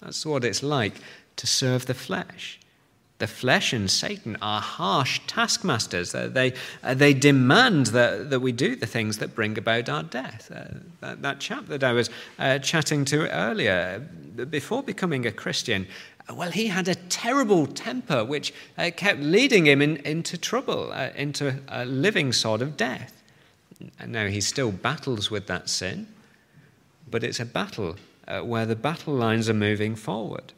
That's 0.00 0.24
what 0.24 0.44
it's 0.44 0.62
like 0.62 0.94
to 1.36 1.46
serve 1.46 1.86
the 1.86 1.94
flesh. 1.94 2.58
The 3.18 3.26
flesh 3.26 3.72
and 3.72 3.90
Satan 3.90 4.36
are 4.40 4.60
harsh 4.60 5.20
taskmasters. 5.26 6.12
They, 6.12 6.52
uh, 6.84 6.94
they 6.94 7.14
demand 7.14 7.86
that, 7.86 8.30
that 8.30 8.38
we 8.38 8.52
do 8.52 8.76
the 8.76 8.86
things 8.86 9.18
that 9.18 9.34
bring 9.34 9.58
about 9.58 9.88
our 9.88 10.04
death. 10.04 10.52
Uh, 10.54 10.78
that, 11.00 11.22
that 11.22 11.40
chap 11.40 11.66
that 11.66 11.82
I 11.82 11.92
was 11.92 12.10
uh, 12.38 12.60
chatting 12.60 13.04
to 13.06 13.28
earlier, 13.30 14.08
before 14.48 14.84
becoming 14.84 15.26
a 15.26 15.32
Christian, 15.32 15.88
well, 16.32 16.52
he 16.52 16.68
had 16.68 16.86
a 16.86 16.94
terrible 16.94 17.66
temper 17.66 18.24
which 18.24 18.54
uh, 18.76 18.90
kept 18.94 19.20
leading 19.20 19.66
him 19.66 19.82
in, 19.82 19.96
into 19.98 20.38
trouble, 20.38 20.92
uh, 20.92 21.08
into 21.16 21.58
a 21.66 21.84
living 21.84 22.32
sort 22.32 22.62
of 22.62 22.76
death. 22.76 23.20
And 23.98 24.12
now 24.12 24.28
he 24.28 24.40
still 24.40 24.70
battles 24.70 25.28
with 25.28 25.48
that 25.48 25.68
sin, 25.68 26.06
but 27.10 27.24
it's 27.24 27.40
a 27.40 27.44
battle 27.44 27.96
uh, 28.28 28.40
where 28.40 28.66
the 28.66 28.76
battle 28.76 29.14
lines 29.14 29.48
are 29.48 29.54
moving 29.54 29.96
forward. 29.96 30.52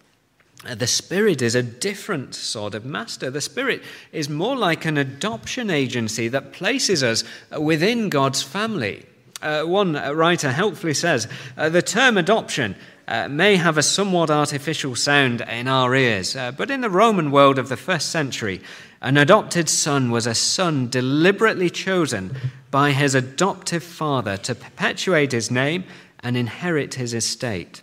Uh, 0.66 0.74
the 0.74 0.86
Spirit 0.86 1.40
is 1.40 1.54
a 1.54 1.62
different 1.62 2.34
sort 2.34 2.74
of 2.74 2.84
master. 2.84 3.30
The 3.30 3.40
Spirit 3.40 3.82
is 4.12 4.28
more 4.28 4.56
like 4.56 4.84
an 4.84 4.98
adoption 4.98 5.70
agency 5.70 6.28
that 6.28 6.52
places 6.52 7.02
us 7.02 7.24
uh, 7.54 7.60
within 7.60 8.10
God's 8.10 8.42
family. 8.42 9.06
Uh, 9.40 9.62
one 9.62 9.94
writer 9.94 10.52
helpfully 10.52 10.92
says 10.92 11.26
the 11.56 11.80
term 11.80 12.18
adoption 12.18 12.76
uh, 13.10 13.28
may 13.28 13.56
have 13.56 13.76
a 13.76 13.82
somewhat 13.82 14.30
artificial 14.30 14.94
sound 14.94 15.40
in 15.40 15.66
our 15.66 15.96
ears, 15.96 16.36
uh, 16.36 16.52
but 16.52 16.70
in 16.70 16.80
the 16.80 16.88
Roman 16.88 17.32
world 17.32 17.58
of 17.58 17.68
the 17.68 17.76
first 17.76 18.10
century, 18.10 18.60
an 19.02 19.16
adopted 19.16 19.68
son 19.68 20.12
was 20.12 20.28
a 20.28 20.34
son 20.34 20.88
deliberately 20.88 21.70
chosen 21.70 22.36
by 22.70 22.92
his 22.92 23.16
adoptive 23.16 23.82
father 23.82 24.36
to 24.36 24.54
perpetuate 24.54 25.32
his 25.32 25.50
name 25.50 25.82
and 26.22 26.36
inherit 26.36 26.94
his 26.94 27.14
estate. 27.14 27.82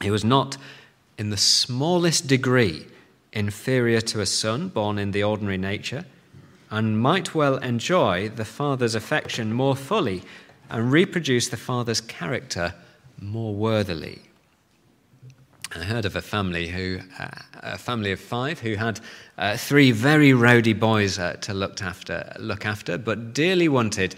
He 0.00 0.10
was 0.10 0.24
not 0.24 0.56
in 1.18 1.30
the 1.30 1.36
smallest 1.36 2.26
degree 2.26 2.86
inferior 3.32 4.00
to 4.00 4.20
a 4.20 4.26
son 4.26 4.68
born 4.68 4.98
in 4.98 5.12
the 5.12 5.22
ordinary 5.22 5.58
nature 5.58 6.04
and 6.70 6.98
might 6.98 7.34
well 7.34 7.58
enjoy 7.58 8.28
the 8.30 8.44
father's 8.44 8.94
affection 8.94 9.52
more 9.52 9.76
fully 9.76 10.22
and 10.70 10.90
reproduce 10.90 11.48
the 11.48 11.56
father's 11.56 12.00
character 12.00 12.74
more 13.20 13.54
worthily. 13.54 14.22
I 15.74 15.84
heard 15.84 16.04
of 16.04 16.16
a 16.16 16.22
family 16.22 16.68
who, 16.68 17.00
uh, 17.18 17.28
a 17.62 17.78
family 17.78 18.12
of 18.12 18.20
five, 18.20 18.60
who 18.60 18.74
had 18.76 19.00
uh, 19.38 19.56
three 19.56 19.90
very 19.90 20.34
rowdy 20.34 20.74
boys 20.74 21.18
uh, 21.18 21.34
to 21.42 21.54
look 21.54 21.80
after, 21.80 22.30
look 22.38 22.66
after, 22.66 22.98
but 22.98 23.32
dearly 23.32 23.68
wanted 23.68 24.14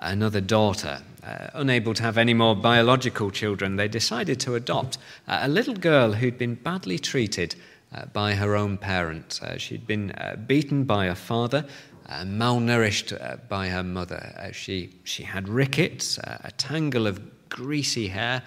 another 0.00 0.40
daughter. 0.40 1.02
Uh, 1.22 1.48
unable 1.54 1.92
to 1.94 2.02
have 2.02 2.18
any 2.18 2.34
more 2.34 2.54
biological 2.54 3.30
children, 3.30 3.76
they 3.76 3.88
decided 3.88 4.38
to 4.40 4.54
adopt 4.54 4.98
uh, 5.26 5.40
a 5.42 5.48
little 5.48 5.74
girl 5.74 6.12
who'd 6.12 6.38
been 6.38 6.54
badly 6.54 6.98
treated 6.98 7.56
uh, 7.94 8.04
by 8.06 8.34
her 8.34 8.56
own 8.56 8.76
parents. 8.76 9.40
she'd 9.56 9.86
been 9.86 10.12
beaten 10.46 10.84
by 10.84 11.06
her 11.06 11.14
father, 11.14 11.64
malnourished 12.08 13.48
by 13.48 13.68
her 13.68 13.82
mother. 13.82 14.50
she, 14.52 14.90
she 15.02 15.24
had 15.24 15.48
rickets, 15.48 16.18
a 16.18 16.52
tangle 16.56 17.06
of 17.06 17.48
greasy 17.48 18.08
hair, 18.08 18.42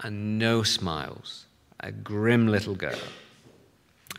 and 0.00 0.38
no 0.38 0.62
smiles 0.62 1.44
a 1.84 1.92
grim 1.92 2.48
little 2.48 2.74
girl. 2.74 2.98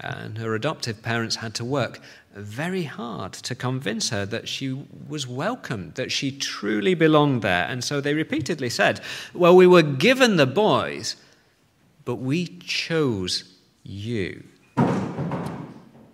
And 0.02 0.38
her 0.38 0.54
adoptive 0.56 1.02
parents 1.02 1.38
had 1.38 1.54
to 1.56 1.66
work 1.66 2.00
very 2.34 2.84
hard 2.84 3.32
to 3.34 3.56
convince 3.56 4.10
her 4.10 4.26
that 4.26 4.48
she 4.48 4.86
was 5.08 5.26
welcome, 5.26 5.92
that 5.96 6.12
she 6.12 6.32
truly 6.32 6.94
belonged 6.94 7.42
there. 7.42 7.66
And 7.66 7.84
so 7.84 8.02
they 8.02 8.14
repeatedly 8.14 8.70
said, 8.70 9.00
Well, 9.34 9.56
we 9.56 9.68
were 9.68 9.82
given 9.82 10.36
the 10.36 10.46
boys, 10.46 11.16
but 12.04 12.16
we 12.16 12.48
chose 12.60 13.56
you. 13.84 14.44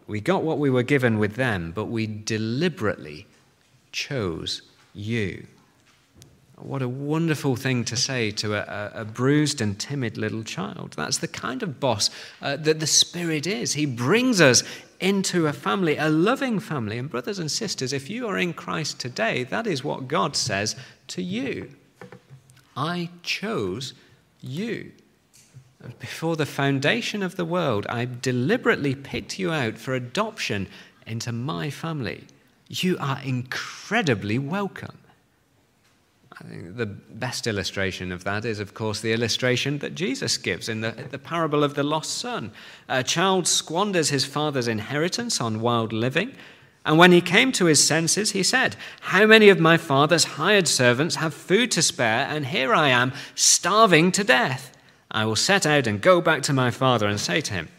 We 0.08 0.20
got 0.20 0.44
what 0.44 0.60
we 0.60 0.70
were 0.70 0.84
given 0.84 1.18
with 1.20 1.36
them, 1.36 1.72
but 1.72 1.86
we 1.86 2.06
deliberately 2.06 3.28
chose 3.92 4.62
you. 4.94 5.48
What 6.62 6.82
a 6.82 6.88
wonderful 6.88 7.56
thing 7.56 7.86
to 7.86 7.96
say 7.98 8.30
to 8.32 8.54
a, 8.54 9.02
a, 9.02 9.06
bruised 9.06 9.62
and 9.62 9.80
timid 9.80 10.18
little 10.18 10.44
child. 10.44 10.94
That's 10.96 11.18
the 11.18 11.28
kind 11.28 11.64
of 11.64 11.80
boss 11.80 12.10
uh, 12.42 12.56
that 12.58 12.80
the 12.80 12.88
Spirit 12.88 13.48
is. 13.48 13.74
He 13.74 13.86
brings 13.86 14.40
us 14.40 14.64
into 15.00 15.48
a 15.48 15.54
family, 15.54 15.98
a 15.98 16.10
loving 16.10 16.60
family. 16.60 17.00
And, 17.00 17.10
brothers 17.10 17.40
and 17.40 17.50
sisters, 17.50 17.94
if 17.94 18.10
you 18.10 18.28
are 18.28 18.38
in 18.38 18.54
Christ 18.54 19.00
today, 19.00 19.44
that 19.46 19.66
is 19.66 19.84
what 19.84 20.08
God 20.08 20.36
says 20.36 20.76
to 21.08 21.24
you. 21.24 21.72
I 22.78 23.10
chose 23.24 23.94
you. 24.40 24.92
Before 26.00 26.36
the 26.36 26.46
foundation 26.46 27.24
of 27.24 27.36
the 27.36 27.46
world, 27.46 27.88
I 27.90 28.06
deliberately 28.06 28.94
picked 28.94 29.40
you 29.40 29.52
out 29.52 29.80
for 29.80 29.96
adoption 29.96 30.68
into 31.08 31.32
my 31.32 31.72
family. 31.72 32.28
You 32.70 32.98
are 33.00 33.20
incredibly 33.24 34.38
welcome. 34.38 35.01
I 36.44 36.50
think 36.50 36.76
the 36.76 36.88
best 36.88 37.46
illustration 37.46 38.12
of 38.12 38.24
that 38.24 38.46
is, 38.46 38.60
of 38.60 38.74
course, 38.74 39.02
the 39.02 39.14
illustration 39.14 39.78
that 39.80 39.94
Jesus 39.94 40.38
gives 40.38 40.70
in 40.70 40.82
the, 40.82 40.92
the 41.12 41.20
parable 41.20 41.64
of 41.64 41.76
the 41.76 41.84
lost 41.84 42.18
son. 42.18 42.52
A 42.90 43.04
child 43.04 43.48
squanders 43.48 44.10
his 44.10 44.26
father's 44.26 44.68
inheritance 44.68 45.40
on 45.40 45.62
wild 45.62 45.94
living. 45.94 46.34
And 46.84 46.98
when 46.98 47.12
he 47.12 47.22
came 47.22 47.52
to 47.54 47.66
his 47.66 47.84
senses, 47.84 48.32
he 48.32 48.42
said, 48.42 48.76
How 49.02 49.28
many 49.28 49.50
of 49.50 49.60
my 49.60 49.78
father's 49.78 50.24
hired 50.24 50.68
servants 50.68 51.18
have 51.18 51.34
food 51.34 51.70
to 51.72 51.84
spare, 51.84 52.26
and 52.28 52.48
here 52.48 52.74
I 52.74 52.90
am, 52.90 53.14
starving 53.36 54.12
to 54.14 54.24
death? 54.24 54.76
I 55.12 55.26
will 55.26 55.36
set 55.36 55.68
out 55.68 55.86
and 55.86 56.02
go 56.02 56.22
back 56.22 56.42
to 56.44 56.54
my 56.54 56.72
father 56.72 57.08
and 57.08 57.20
say 57.20 57.42
to 57.42 57.54
him, 57.54 57.70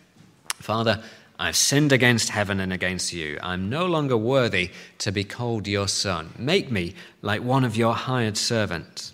Father, 0.61 1.03
I've 1.43 1.57
sinned 1.57 1.91
against 1.91 2.29
heaven 2.29 2.61
and 2.61 2.73
against 2.73 3.13
you. 3.13 3.37
I'm 3.43 3.69
no 3.69 3.85
longer 3.87 4.17
worthy 4.17 4.71
to 4.99 5.11
be 5.11 5.25
called 5.25 5.67
your 5.67 5.89
son. 5.89 6.33
Make 6.39 6.71
me 6.71 6.95
like 7.21 7.43
one 7.43 7.65
of 7.65 7.77
your 7.77 7.95
hired 7.95 8.37
servants. 8.37 9.13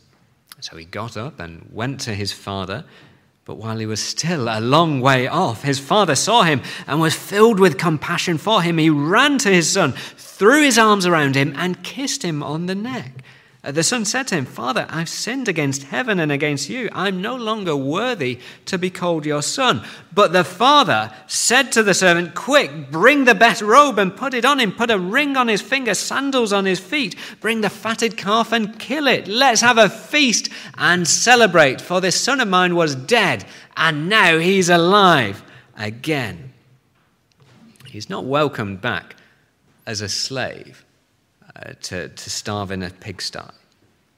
So 0.61 0.77
he 0.77 0.85
got 0.85 1.17
up 1.17 1.41
and 1.41 1.67
went 1.73 2.01
to 2.01 2.15
his 2.15 2.31
father. 2.31 2.85
But 3.47 3.55
while 3.55 3.79
he 3.79 3.87
was 3.87 4.03
still 4.03 4.51
a 4.51 4.61
long 4.61 5.01
way 5.01 5.27
off, 5.27 5.63
his 5.63 5.79
father 5.79 6.15
saw 6.15 6.43
him 6.43 6.61
and 6.87 7.01
was 7.01 7.15
filled 7.15 7.59
with 7.59 7.79
compassion 7.79 8.37
for 8.37 8.61
him. 8.61 8.77
He 8.77 8.91
ran 8.91 9.39
to 9.39 9.49
his 9.49 9.71
son, 9.71 9.93
threw 9.93 10.63
his 10.63 10.77
arms 10.77 11.07
around 11.07 11.35
him, 11.35 11.55
and 11.57 11.83
kissed 11.83 12.23
him 12.23 12.43
on 12.43 12.67
the 12.67 12.75
neck. 12.75 13.25
Uh, 13.65 13.73
the 13.73 13.83
son 13.83 14.05
said 14.05 14.25
to 14.29 14.37
him, 14.37 14.45
Father, 14.45 14.87
I've 14.89 15.09
sinned 15.09 15.49
against 15.49 15.83
heaven 15.83 16.21
and 16.21 16.31
against 16.31 16.69
you. 16.69 16.89
I'm 16.93 17.21
no 17.21 17.35
longer 17.35 17.75
worthy 17.75 18.39
to 18.67 18.79
be 18.79 18.89
called 18.89 19.27
your 19.27 19.43
son. 19.43 19.85
But 20.15 20.33
the 20.33 20.45
father 20.45 21.13
said 21.27 21.73
to 21.73 21.83
the 21.83 21.93
servant, 21.95 22.37
Quick, 22.37 22.93
bring 22.93 23.25
the 23.25 23.35
best 23.35 23.61
robe 23.61 23.99
and 23.99 24.17
put 24.17 24.33
it 24.33 24.45
on 24.45 24.61
him. 24.61 24.71
Put 24.71 24.93
a 24.93 24.99
ring 24.99 25.37
on 25.37 25.49
his 25.49 25.61
finger, 25.61 25.95
sandals 25.95 26.53
on 26.53 26.67
his 26.67 26.79
feet. 26.79 27.17
Bring 27.41 27.61
the 27.61 27.71
fatted 27.71 28.17
calf 28.17 28.53
and 28.53 28.79
kill 28.79 29.09
it. 29.09 29.27
Let's 29.27 29.61
have 29.63 29.79
a 29.79 29.89
feast 29.89 30.51
and 30.77 31.07
celebrate. 31.07 31.81
For 31.81 32.01
this 32.01 32.21
son 32.21 32.41
of 32.41 32.47
mine 32.47 32.77
was 32.77 32.95
dead, 32.95 33.45
and 33.77 34.09
now 34.09 34.39
he's 34.39 34.69
alive 34.69 35.43
again. 35.77 36.53
He's 37.87 38.09
not 38.09 38.25
welcomed 38.25 38.81
back 38.81 39.17
as 39.85 40.01
a 40.01 40.09
slave 40.09 40.85
uh, 41.59 41.73
to, 41.83 42.09
to 42.09 42.31
starve 42.31 42.71
in 42.71 42.83
a 42.83 42.91
pigsty. 42.91 43.41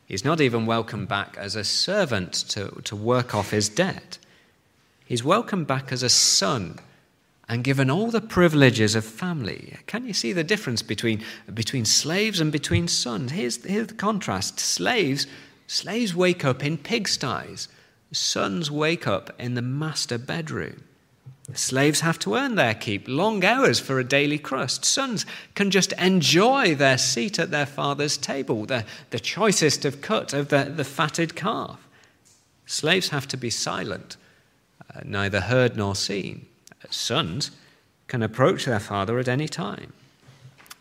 He's 0.07 0.25
not 0.25 0.41
even 0.41 0.67
welcomed 0.67 1.09
back 1.09 1.37
as 1.39 1.55
a 1.55 1.65
servant 1.65 2.33
to, 2.51 2.81
to 2.85 2.97
work 2.97 3.35
off 3.35 3.51
his 3.51 3.69
debt. 3.69 4.19
He's 5.05 5.23
welcomed 5.23 5.67
back 5.67 5.93
as 5.93 6.03
a 6.03 6.09
son 6.09 6.81
and 7.49 7.65
given 7.65 7.91
all 7.91 8.11
the 8.11 8.21
privileges 8.21 8.95
of 8.95 9.05
family. 9.05 9.77
Can 9.87 10.07
you 10.07 10.13
see 10.13 10.33
the 10.33 10.45
difference 10.45 10.83
between, 10.83 11.25
between 11.53 11.85
slaves 11.85 12.41
and 12.41 12.53
between 12.53 12.87
sons? 12.87 13.33
Here's, 13.33 13.65
here's 13.65 13.89
the 13.89 13.95
contrast. 13.95 14.61
Slaves, 14.61 15.27
slaves 15.67 16.15
wake 16.15 16.45
up 16.45 16.65
in 16.65 16.79
pigsties. 16.79 17.69
Sons 18.13 18.71
wake 18.71 19.07
up 19.07 19.31
in 19.39 19.55
the 19.55 19.63
master 19.63 20.19
bedroom. 20.19 20.85
Slaves 21.55 22.01
have 22.01 22.19
to 22.21 22.35
earn 22.35 22.55
their 22.55 22.75
keep, 22.75 23.09
long 23.09 23.45
hours 23.45 23.81
for 23.81 23.99
a 23.99 24.05
daily 24.05 24.39
crust. 24.39 24.85
Sons 24.85 25.27
can 25.55 25.71
just 25.71 25.93
enjoy 25.95 26.75
their 26.75 26.99
seat 26.99 27.39
at 27.39 27.51
their 27.51 27.67
father's 27.67 28.17
table, 28.17 28.67
the, 28.67 28.85
the 29.11 29.21
choicest 29.21 29.85
of 29.85 30.01
cut 30.01 30.33
of 30.33 30.49
the, 30.49 30.65
the 30.65 30.85
fatted 30.85 31.35
calf. 31.35 31.81
Slaves 32.67 33.09
have 33.09 33.27
to 33.29 33.37
be 33.37 33.51
silent, 33.51 34.17
uh, 34.95 35.01
neither 35.05 35.41
heard 35.41 35.77
nor 35.77 35.95
seen. 35.95 36.47
Sons 36.89 37.51
can 38.07 38.23
approach 38.23 38.65
their 38.65 38.81
father 38.81 39.19
at 39.19 39.29
any 39.29 39.49
time. 39.49 39.93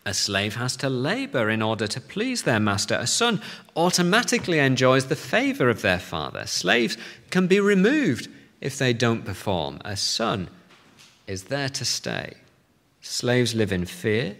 A 0.06 0.14
slave 0.14 0.56
has 0.56 0.76
to 0.76 0.88
labor 0.88 1.50
in 1.50 1.62
order 1.62 1.86
to 1.86 2.00
please 2.00 2.42
their 2.42 2.60
master. 2.60 2.94
A 2.94 3.06
son 3.06 3.40
automatically 3.76 4.58
enjoys 4.58 5.06
the 5.06 5.16
favor 5.16 5.68
of 5.68 5.82
their 5.82 5.98
father. 5.98 6.46
Slaves 6.46 6.96
can 7.30 7.46
be 7.46 7.60
removed 7.60 8.28
if 8.60 8.78
they 8.78 8.92
don't 8.92 9.24
perform. 9.24 9.78
A 9.84 9.96
son 9.96 10.48
is 11.30 11.44
there 11.44 11.68
to 11.68 11.84
stay. 11.84 12.34
Slaves 13.00 13.54
live 13.54 13.70
in 13.70 13.86
fear, 13.86 14.36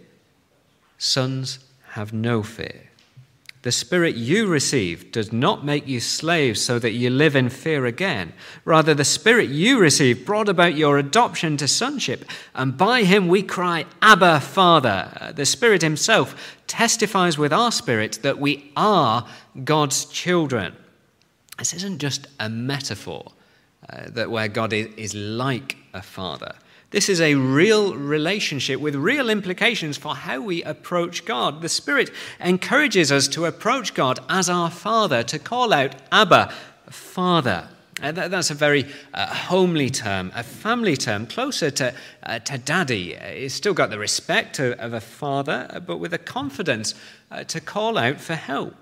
sons 0.97 1.59
have 1.91 2.11
no 2.11 2.43
fear. 2.43 2.89
The 3.61 3.71
spirit 3.71 4.15
you 4.15 4.47
receive 4.47 5.11
does 5.11 5.31
not 5.31 5.63
make 5.63 5.87
you 5.87 5.99
slaves 5.99 6.59
so 6.59 6.79
that 6.79 6.91
you 6.91 7.09
live 7.09 7.35
in 7.35 7.49
fear 7.49 7.85
again. 7.85 8.33
Rather, 8.65 8.93
the 8.93 9.05
spirit 9.05 9.49
you 9.49 9.79
receive 9.79 10.25
brought 10.25 10.49
about 10.49 10.75
your 10.75 10.97
adoption 10.97 11.57
to 11.57 11.67
sonship, 11.67 12.25
and 12.55 12.77
by 12.77 13.03
him 13.03 13.27
we 13.27 13.41
cry, 13.43 13.85
Abba, 14.01 14.41
Father. 14.41 15.31
The 15.35 15.45
Spirit 15.45 15.83
himself 15.83 16.57
testifies 16.65 17.37
with 17.37 17.53
our 17.53 17.71
spirit 17.71 18.19
that 18.23 18.39
we 18.39 18.71
are 18.75 19.27
God's 19.63 20.05
children. 20.05 20.75
This 21.57 21.73
isn't 21.73 21.99
just 21.99 22.27
a 22.39 22.49
metaphor 22.49 23.31
uh, 23.87 24.09
that 24.09 24.31
where 24.31 24.47
God 24.47 24.73
is, 24.73 24.87
is 24.97 25.13
like 25.13 25.77
a 25.93 26.01
father. 26.01 26.55
This 26.91 27.07
is 27.07 27.21
a 27.21 27.35
real 27.35 27.95
relationship 27.95 28.81
with 28.81 28.95
real 28.95 29.29
implications 29.29 29.97
for 29.97 30.13
how 30.13 30.41
we 30.41 30.61
approach 30.63 31.23
God. 31.23 31.61
The 31.61 31.69
Spirit 31.69 32.11
encourages 32.41 33.13
us 33.13 33.29
to 33.29 33.45
approach 33.45 33.93
God 33.93 34.19
as 34.27 34.49
our 34.49 34.69
Father, 34.69 35.23
to 35.23 35.39
call 35.39 35.71
out, 35.71 35.95
Abba, 36.11 36.53
Father. 36.89 37.69
Uh, 38.01 38.11
that, 38.11 38.31
that's 38.31 38.51
a 38.51 38.55
very 38.55 38.85
uh, 39.13 39.27
homely 39.27 39.89
term, 39.89 40.33
a 40.35 40.43
family 40.43 40.97
term, 40.97 41.27
closer 41.27 41.71
to, 41.71 41.93
uh, 42.23 42.39
to 42.39 42.57
daddy. 42.57 43.15
He's 43.35 43.53
still 43.53 43.73
got 43.73 43.89
the 43.89 43.99
respect 43.99 44.59
of, 44.59 44.73
of 44.79 44.91
a 44.91 45.01
father, 45.01 45.67
uh, 45.69 45.79
but 45.79 45.97
with 45.97 46.13
a 46.13 46.17
confidence 46.17 46.93
uh, 47.29 47.45
to 47.45 47.61
call 47.61 47.97
out 47.97 48.19
for 48.19 48.35
help. 48.35 48.75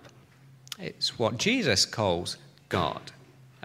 It's 0.80 1.20
what 1.20 1.38
Jesus 1.38 1.86
calls 1.86 2.38
God. 2.70 3.12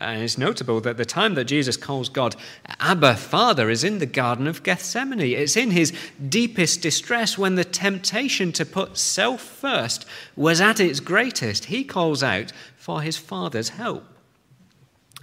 And 0.04 0.22
it's 0.22 0.36
notable 0.36 0.80
that 0.82 0.98
the 0.98 1.06
time 1.06 1.34
that 1.34 1.46
Jesus 1.46 1.78
calls 1.78 2.10
God 2.10 2.36
Abba, 2.78 3.14
Father, 3.14 3.70
is 3.70 3.84
in 3.84 3.98
the 3.98 4.06
Garden 4.06 4.46
of 4.46 4.62
Gethsemane. 4.62 5.20
It's 5.20 5.56
in 5.56 5.70
his 5.70 5.94
deepest 6.28 6.82
distress 6.82 7.38
when 7.38 7.54
the 7.54 7.64
temptation 7.64 8.52
to 8.52 8.66
put 8.66 8.98
self 8.98 9.40
first 9.40 10.04
was 10.36 10.60
at 10.60 10.78
its 10.78 11.00
greatest. 11.00 11.66
He 11.66 11.84
calls 11.84 12.22
out 12.22 12.52
for 12.76 13.00
his 13.00 13.16
Father's 13.16 13.70
help. 13.70 14.04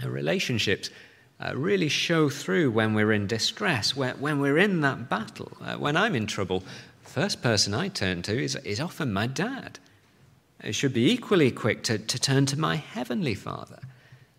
Our 0.04 0.10
relationships 0.10 0.90
uh, 1.40 1.56
really 1.56 1.90
show 1.90 2.30
through 2.30 2.72
when 2.72 2.96
we're 2.96 3.12
in 3.12 3.28
distress, 3.28 3.96
when, 3.96 4.20
when 4.20 4.40
we're 4.40 4.58
in 4.58 4.82
that 4.82 5.10
battle. 5.10 5.52
Uh, 5.62 5.76
when 5.76 5.96
I'm 5.96 6.16
in 6.16 6.26
trouble, 6.26 6.64
the 7.04 7.10
first 7.10 7.44
person 7.44 7.76
I 7.76 7.90
turn 7.90 8.24
to 8.24 8.44
is, 8.44 8.56
is 8.58 8.80
often 8.80 9.14
my 9.14 9.28
dad. 9.28 9.78
I 10.64 10.72
should 10.72 10.94
be 10.94 11.12
equally 11.12 11.52
quick 11.52 11.84
to, 11.84 12.00
to 12.00 12.20
turn 12.20 12.48
to 12.48 12.60
my 12.60 12.78
Heavenly 12.78 13.36
Father. 13.36 13.80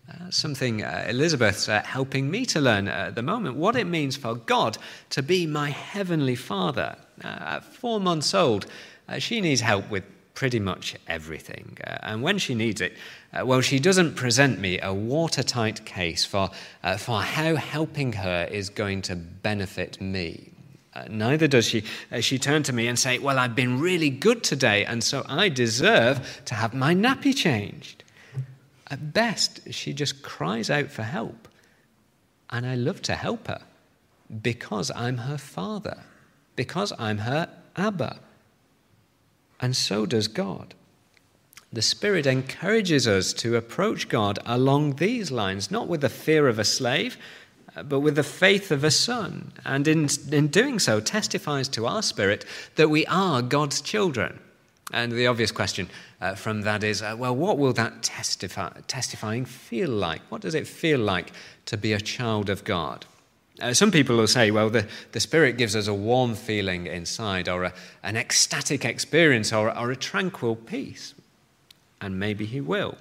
Uh, 0.09 0.31
something 0.31 0.83
uh, 0.83 1.07
Elizabeth's 1.09 1.69
uh, 1.69 1.81
helping 1.83 2.31
me 2.31 2.45
to 2.45 2.61
learn 2.61 2.89
at 2.89 3.15
the 3.15 3.23
moment 3.23 3.57
what 3.57 3.77
it 3.77 3.87
means 3.87 4.17
for 4.17 4.35
God 4.35 4.77
to 5.11 5.23
be 5.23 5.47
my 5.47 5.71
Heavenly 5.71 6.35
Father. 6.35 6.97
Uh, 7.23 7.27
at 7.29 7.65
four 7.65 8.01
months 8.01 8.35
old, 8.35 8.67
uh, 9.09 9.19
she 9.19 9.41
needs 9.41 9.61
help 9.61 9.89
with 9.91 10.05
pretty 10.35 10.59
much 10.59 10.97
everything. 11.07 11.77
And 11.85 12.23
when 12.23 12.39
she 12.39 12.55
needs 12.55 12.81
it, 12.81 12.97
well, 13.45 13.61
she 13.61 13.79
doesn't 13.79 14.15
present 14.15 14.59
me 14.59 14.81
a 14.81 14.93
watertight 14.93 15.85
case 15.85 16.25
for, 16.25 16.51
for 16.99 17.21
how 17.21 17.55
helping 17.55 18.15
her 18.15 18.49
is 18.51 18.71
going 18.71 19.03
to 19.03 19.15
benefit 19.15 20.01
me. 20.01 20.53
Uh, 20.95 21.05
neither 21.09 21.49
does 21.49 21.67
she. 21.67 21.85
Uh, 22.11 22.21
she 22.21 22.39
turn 22.39 22.63
to 22.63 22.73
me 22.73 22.87
and 22.87 22.99
say, 22.99 23.19
Well, 23.19 23.39
I've 23.39 23.55
been 23.55 23.81
really 23.81 24.11
good 24.11 24.45
today, 24.45 24.85
and 24.85 25.03
so 25.03 25.25
I 25.27 25.49
deserve 25.49 26.43
to 26.47 26.55
have 26.55 26.75
my 26.75 26.95
nappy 26.95 27.35
changed. 27.35 28.02
At 28.93 29.15
best, 29.15 29.73
she 29.73 29.95
just 29.95 30.23
cries 30.23 30.69
out 30.69 30.91
for 30.91 31.03
help. 31.03 31.49
And 32.51 32.67
I 32.67 32.75
love 32.75 33.01
to 33.03 33.15
help 33.15 33.49
her 33.49 33.63
because 34.43 34.91
I'm 34.95 35.17
her 35.17 35.39
father, 35.39 36.03
because 36.57 36.93
I'm 36.99 37.19
her 37.19 37.49
Abba. 37.75 38.19
And 39.61 39.75
so 39.75 40.05
does 40.05 40.29
God. 40.29 40.75
The 41.73 41.81
Spirit 41.81 42.27
encourages 42.27 43.09
us 43.09 43.33
to 43.35 43.57
approach 43.57 44.11
God 44.11 44.39
along 44.45 44.97
these 44.97 45.31
lines, 45.31 45.71
not 45.71 45.89
with 45.89 46.03
the 46.03 46.11
fear 46.11 46.47
of 46.47 46.59
a 46.59 46.65
slave 46.65 47.17
but 47.85 48.01
with 48.01 48.17
the 48.17 48.23
faith 48.23 48.71
of 48.71 48.85
a 48.85 48.91
son, 48.91 49.51
and 49.65 49.89
in, 49.89 50.07
in 50.31 50.49
doing 50.49 50.79
so 50.79 51.01
testifies 51.01 51.69
to 51.69 51.87
our 51.87 52.03
spirit 52.03 52.45
that 52.75 52.91
we 52.91 53.07
are 53.07 53.41
God's 53.41 53.81
children. 53.81 54.39
And 54.93 55.13
the 55.13 55.27
obvious 55.27 55.51
question 55.51 55.89
uh, 56.21 56.35
from 56.35 56.63
that 56.63 56.85
is 56.85 57.03
uh, 57.03 57.17
well, 57.19 57.35
what 57.35 57.59
will 57.59 57.73
that 57.75 58.03
testify, 58.03 58.71
testifying 58.87 59.45
feel 59.45 59.91
like? 59.91 60.21
What 60.29 60.43
does 60.43 60.55
it 60.55 60.67
feel 60.67 61.01
like 61.01 61.33
to 61.67 61.77
be 61.77 61.93
a 61.93 62.01
child 62.01 62.51
of 62.51 62.65
God? 62.65 63.07
Uh, 63.61 63.73
some 63.73 63.91
people 63.91 64.17
will 64.17 64.27
say, 64.27 64.51
well, 64.51 64.71
the, 64.71 64.87
the 65.13 65.21
Spirit 65.21 65.57
gives 65.57 65.77
us 65.77 65.87
a 65.87 65.95
warm 65.95 66.35
feeling 66.35 66.87
inside, 66.87 67.49
or 67.49 67.65
a, 67.65 67.73
an 68.03 68.17
ecstatic 68.17 68.85
experience, 68.85 69.53
or, 69.53 69.77
or 69.77 69.91
a 69.91 69.97
tranquil 69.97 70.57
peace. 70.57 71.15
And 72.01 72.19
maybe 72.19 72.45
He 72.45 72.61
will. 72.61 72.97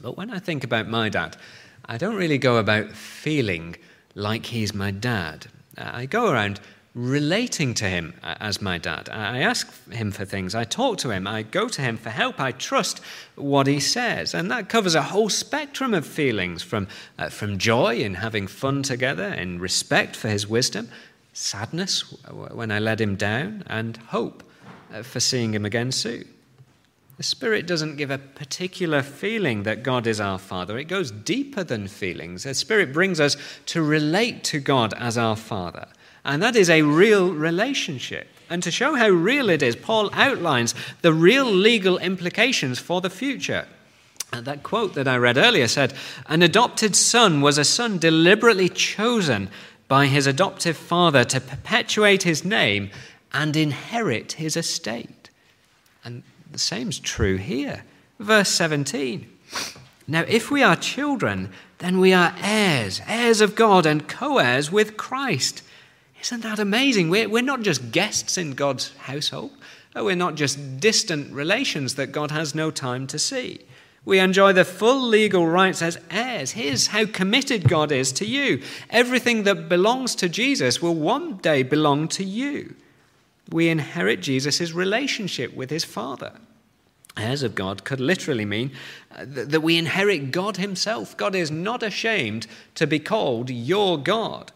But 0.00 0.16
when 0.16 0.30
I 0.30 0.38
think 0.38 0.64
about 0.64 0.88
my 0.88 1.08
dad, 1.08 1.36
I 1.84 1.96
don't 1.96 2.16
really 2.16 2.38
go 2.38 2.56
about 2.56 2.92
feeling 2.92 3.76
like 4.14 4.46
he's 4.46 4.74
my 4.74 4.90
dad. 4.90 5.46
I 5.76 6.06
go 6.06 6.30
around 6.30 6.60
relating 6.94 7.72
to 7.74 7.84
him 7.84 8.14
as 8.22 8.60
my 8.60 8.76
dad. 8.76 9.08
I 9.08 9.38
ask 9.38 9.88
him 9.90 10.10
for 10.10 10.24
things. 10.24 10.54
I 10.54 10.64
talk 10.64 10.98
to 10.98 11.10
him. 11.10 11.26
I 11.26 11.42
go 11.42 11.68
to 11.68 11.82
him 11.82 11.96
for 11.96 12.10
help. 12.10 12.40
I 12.40 12.50
trust 12.50 13.00
what 13.36 13.68
he 13.68 13.78
says. 13.78 14.34
And 14.34 14.50
that 14.50 14.68
covers 14.68 14.96
a 14.96 15.02
whole 15.02 15.28
spectrum 15.28 15.94
of 15.94 16.04
feelings 16.04 16.62
from, 16.62 16.88
uh, 17.18 17.28
from 17.28 17.58
joy 17.58 17.96
in 17.96 18.14
having 18.14 18.48
fun 18.48 18.82
together, 18.82 19.28
in 19.28 19.60
respect 19.60 20.16
for 20.16 20.28
his 20.28 20.48
wisdom, 20.48 20.88
sadness 21.32 22.00
when 22.28 22.72
I 22.72 22.80
let 22.80 23.00
him 23.00 23.14
down, 23.14 23.62
and 23.68 23.96
hope 24.08 24.42
uh, 24.92 25.02
for 25.02 25.20
seeing 25.20 25.54
him 25.54 25.64
again 25.64 25.92
soon. 25.92 26.28
The 27.18 27.22
Spirit 27.24 27.66
doesn't 27.66 27.96
give 27.96 28.10
a 28.10 28.18
particular 28.18 29.02
feeling 29.02 29.62
that 29.64 29.82
God 29.82 30.06
is 30.06 30.20
our 30.20 30.38
Father. 30.38 30.78
It 30.78 30.84
goes 30.84 31.10
deeper 31.10 31.62
than 31.62 31.86
feelings. 31.86 32.44
The 32.44 32.54
Spirit 32.54 32.94
brings 32.94 33.20
us 33.20 33.36
to 33.66 33.82
relate 33.82 34.42
to 34.44 34.58
God 34.58 34.94
as 34.94 35.18
our 35.18 35.36
Father. 35.36 35.86
And 36.24 36.42
that 36.42 36.56
is 36.56 36.70
a 36.70 36.82
real 36.82 37.32
relationship. 37.32 38.28
And 38.48 38.62
to 38.62 38.70
show 38.70 38.96
how 38.96 39.08
real 39.08 39.48
it 39.48 39.62
is, 39.62 39.76
Paul 39.76 40.10
outlines 40.12 40.74
the 41.02 41.12
real 41.12 41.46
legal 41.46 41.98
implications 41.98 42.78
for 42.78 43.00
the 43.00 43.10
future. 43.10 43.66
And 44.32 44.44
that 44.46 44.62
quote 44.62 44.94
that 44.94 45.08
I 45.08 45.16
read 45.16 45.38
earlier 45.38 45.68
said, 45.68 45.94
An 46.26 46.42
adopted 46.42 46.94
son 46.94 47.40
was 47.40 47.58
a 47.58 47.64
son 47.64 47.98
deliberately 47.98 48.68
chosen 48.68 49.48
by 49.88 50.06
his 50.06 50.26
adoptive 50.26 50.76
father 50.76 51.24
to 51.24 51.40
perpetuate 51.40 52.22
his 52.22 52.44
name 52.44 52.90
and 53.32 53.56
inherit 53.56 54.32
his 54.32 54.56
estate. 54.56 55.30
And 56.04 56.22
the 56.50 56.58
same's 56.58 56.98
true 56.98 57.36
here. 57.36 57.84
Verse 58.18 58.50
17. 58.50 59.28
Now, 60.06 60.24
if 60.28 60.50
we 60.50 60.62
are 60.62 60.76
children, 60.76 61.52
then 61.78 61.98
we 61.98 62.12
are 62.12 62.34
heirs, 62.40 63.00
heirs 63.06 63.40
of 63.40 63.54
God 63.54 63.86
and 63.86 64.08
co 64.08 64.38
heirs 64.38 64.70
with 64.70 64.96
Christ. 64.96 65.62
Isn't 66.20 66.42
that 66.42 66.58
amazing? 66.58 67.10
We're, 67.10 67.28
we're 67.28 67.42
not 67.42 67.62
just 67.62 67.92
guests 67.92 68.36
in 68.36 68.52
God's 68.52 68.96
household, 68.98 69.52
we're 69.94 70.16
not 70.16 70.34
just 70.34 70.80
distant 70.80 71.32
relations 71.32 71.96
that 71.96 72.08
God 72.08 72.30
has 72.30 72.54
no 72.54 72.70
time 72.70 73.06
to 73.08 73.18
see. 73.18 73.60
We 74.04 74.18
enjoy 74.18 74.54
the 74.54 74.64
full 74.64 75.02
legal 75.08 75.46
rights 75.46 75.82
as 75.82 75.98
heirs. 76.10 76.52
Here's 76.52 76.88
how 76.88 77.04
committed 77.04 77.68
God 77.68 77.92
is 77.92 78.12
to 78.12 78.24
you. 78.24 78.62
Everything 78.88 79.42
that 79.42 79.68
belongs 79.68 80.14
to 80.16 80.28
Jesus 80.28 80.80
will 80.80 80.94
one 80.94 81.36
day 81.36 81.62
belong 81.62 82.08
to 82.08 82.24
you 82.24 82.76
we 83.50 83.68
inherit 83.68 84.20
Jesus' 84.20 84.72
relationship 84.72 85.54
with 85.54 85.70
his 85.70 85.84
Father. 85.84 86.32
Heirs 87.16 87.42
of 87.42 87.54
God 87.54 87.84
could 87.84 88.00
literally 88.00 88.44
mean 88.44 88.70
uh, 89.14 89.24
that 89.26 89.62
we 89.62 89.76
inherit 89.76 90.30
God 90.30 90.56
Himself. 90.56 91.16
God 91.16 91.34
is 91.34 91.50
not 91.50 91.82
ashamed 91.82 92.46
to 92.76 92.86
be 92.86 93.00
called 93.00 93.50
your 93.50 93.98
God. 93.98 94.52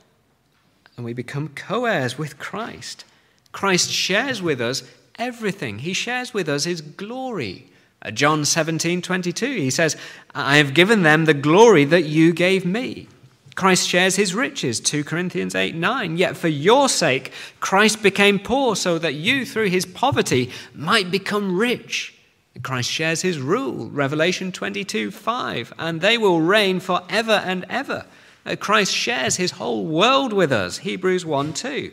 And 0.96 1.04
we 1.04 1.12
become 1.12 1.48
co 1.48 1.86
heirs 1.86 2.18
with 2.18 2.38
Christ. 2.38 3.04
Christ 3.52 3.90
shares 3.90 4.42
with 4.42 4.60
us 4.60 4.82
everything, 5.18 5.80
He 5.80 5.92
shares 5.92 6.34
with 6.34 6.48
us 6.48 6.64
His 6.64 6.80
glory. 6.80 7.66
Uh, 8.02 8.10
John 8.10 8.44
17 8.44 9.02
22, 9.02 9.46
He 9.46 9.70
says, 9.70 9.96
I 10.34 10.58
have 10.58 10.74
given 10.74 11.02
them 11.02 11.24
the 11.24 11.34
glory 11.34 11.84
that 11.84 12.04
you 12.04 12.32
gave 12.32 12.64
me. 12.64 13.08
Christ 13.54 13.88
shares 13.88 14.16
his 14.16 14.34
riches, 14.34 14.80
2 14.80 15.04
Corinthians 15.04 15.54
8 15.54 15.74
9. 15.74 16.16
Yet 16.16 16.36
for 16.36 16.48
your 16.48 16.88
sake, 16.88 17.32
Christ 17.60 18.02
became 18.02 18.38
poor 18.38 18.74
so 18.74 18.98
that 18.98 19.14
you, 19.14 19.46
through 19.46 19.68
his 19.68 19.86
poverty, 19.86 20.50
might 20.74 21.10
become 21.10 21.56
rich. 21.56 22.14
Christ 22.62 22.90
shares 22.90 23.22
his 23.22 23.38
rule, 23.38 23.88
Revelation 23.90 24.52
22 24.52 25.10
5. 25.10 25.72
And 25.78 26.00
they 26.00 26.18
will 26.18 26.40
reign 26.40 26.80
forever 26.80 27.42
and 27.44 27.64
ever. 27.68 28.06
Uh, 28.46 28.56
Christ 28.56 28.94
shares 28.94 29.36
his 29.36 29.52
whole 29.52 29.86
world 29.86 30.32
with 30.32 30.52
us, 30.52 30.78
Hebrews 30.78 31.24
1 31.24 31.52
2. 31.52 31.92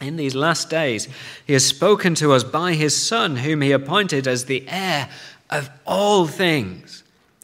In 0.00 0.16
these 0.16 0.34
last 0.34 0.70
days, 0.70 1.08
he 1.46 1.52
has 1.52 1.66
spoken 1.66 2.14
to 2.16 2.32
us 2.32 2.44
by 2.44 2.72
his 2.72 2.96
Son, 2.96 3.36
whom 3.36 3.60
he 3.60 3.72
appointed 3.72 4.26
as 4.26 4.46
the 4.46 4.66
heir 4.68 5.10
of 5.50 5.68
all 5.84 6.26
things 6.26 7.00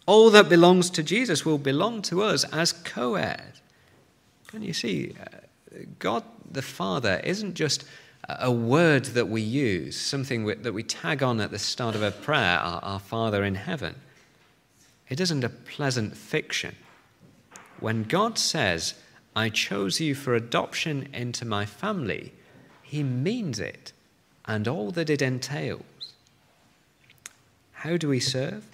all 0.07 0.31
that 0.31 0.49
belongs 0.49 0.89
to 0.91 1.03
Jesus 1.03 1.45
will 1.45 1.59
belong 1.59 2.01
to 2.03 2.23
us 2.23 2.45
as 2.45 2.73
co 2.73 3.17
heirs. 3.17 3.61
Can 4.47 4.63
you 4.63 4.73
see? 4.73 5.15
Uh, 5.21 5.39
God 5.99 6.23
the 6.51 6.63
Father 6.63 7.21
isn't 7.25 7.55
just 7.55 7.85
a 8.29 8.51
word 8.51 9.07
that 9.07 9.29
we 9.29 9.43
use, 9.43 10.01
something 10.01 10.47
that 10.47 10.73
we 10.73 10.83
tag 10.83 11.23
on 11.23 11.41
at 11.41 11.51
the 11.51 11.59
start 11.59 11.95
of 11.95 12.03
a 12.03 12.13
prayer, 12.13 12.59
our, 12.59 12.81
our 12.83 12.99
Father 13.01 13.45
in 13.45 13.57
heaven. 13.57 13.97
It 15.09 15.21
isn't 15.21 15.45
a 15.45 15.49
pleasant 15.49 16.17
fiction. 16.17 16.77
When 17.81 18.05
God 18.05 18.39
says, 18.39 18.95
I 19.35 19.49
chose 19.49 20.01
you 20.01 20.15
for 20.15 20.35
adoption 20.35 21.09
into 21.13 21.45
my 21.45 21.67
family, 21.67 22.33
he 22.83 23.03
means 23.03 23.59
it 23.61 23.93
and 24.47 24.67
all 24.67 24.91
that 24.93 25.11
it 25.11 25.21
entails. 25.21 25.83
How 27.73 27.97
do 27.97 28.09
we 28.09 28.21
serve? 28.21 28.65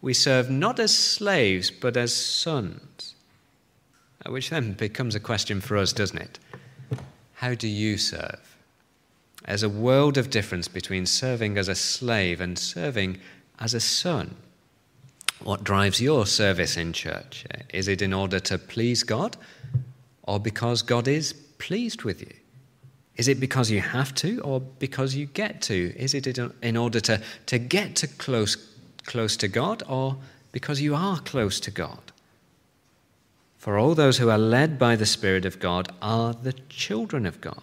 we 0.00 0.14
serve 0.14 0.50
not 0.50 0.78
as 0.78 0.96
slaves, 0.96 1.70
but 1.70 1.96
as 1.96 2.14
sons. 2.14 3.14
Uh, 4.24 4.30
which 4.30 4.50
then 4.50 4.72
becomes 4.72 5.14
a 5.14 5.20
question 5.20 5.60
for 5.60 5.76
us, 5.76 5.92
doesn't 5.92 6.20
it? 6.20 6.38
how 7.34 7.54
do 7.54 7.68
you 7.68 7.96
serve? 7.96 8.56
There's 9.46 9.62
a 9.62 9.68
world 9.68 10.18
of 10.18 10.28
difference 10.28 10.66
between 10.66 11.06
serving 11.06 11.56
as 11.56 11.68
a 11.68 11.76
slave 11.76 12.40
and 12.40 12.58
serving 12.58 13.20
as 13.60 13.74
a 13.74 13.80
son. 13.80 14.34
What 15.42 15.64
drives 15.64 16.00
your 16.00 16.26
service 16.26 16.76
in 16.76 16.92
church? 16.92 17.44
Is 17.72 17.88
it 17.88 18.02
in 18.02 18.12
order 18.12 18.40
to 18.40 18.58
please 18.58 19.02
God 19.02 19.36
or 20.22 20.40
because 20.40 20.82
God 20.82 21.06
is 21.06 21.32
pleased 21.58 22.02
with 22.02 22.20
you? 22.20 22.34
Is 23.16 23.28
it 23.28 23.40
because 23.40 23.70
you 23.70 23.80
have 23.80 24.14
to 24.16 24.40
or 24.40 24.60
because 24.60 25.14
you 25.14 25.26
get 25.26 25.60
to? 25.62 25.92
Is 25.96 26.14
it 26.14 26.38
in 26.62 26.76
order 26.76 27.00
to, 27.00 27.20
to 27.46 27.58
get 27.58 27.96
to 27.96 28.06
close, 28.06 28.56
close 29.04 29.36
to 29.38 29.48
God 29.48 29.82
or 29.88 30.16
because 30.52 30.80
you 30.80 30.94
are 30.94 31.18
close 31.20 31.60
to 31.60 31.70
God? 31.70 32.12
For 33.58 33.76
all 33.76 33.94
those 33.94 34.18
who 34.18 34.30
are 34.30 34.38
led 34.38 34.78
by 34.78 34.94
the 34.94 35.06
Spirit 35.06 35.44
of 35.44 35.58
God 35.58 35.92
are 36.00 36.32
the 36.32 36.52
children 36.68 37.26
of 37.26 37.40
God. 37.40 37.62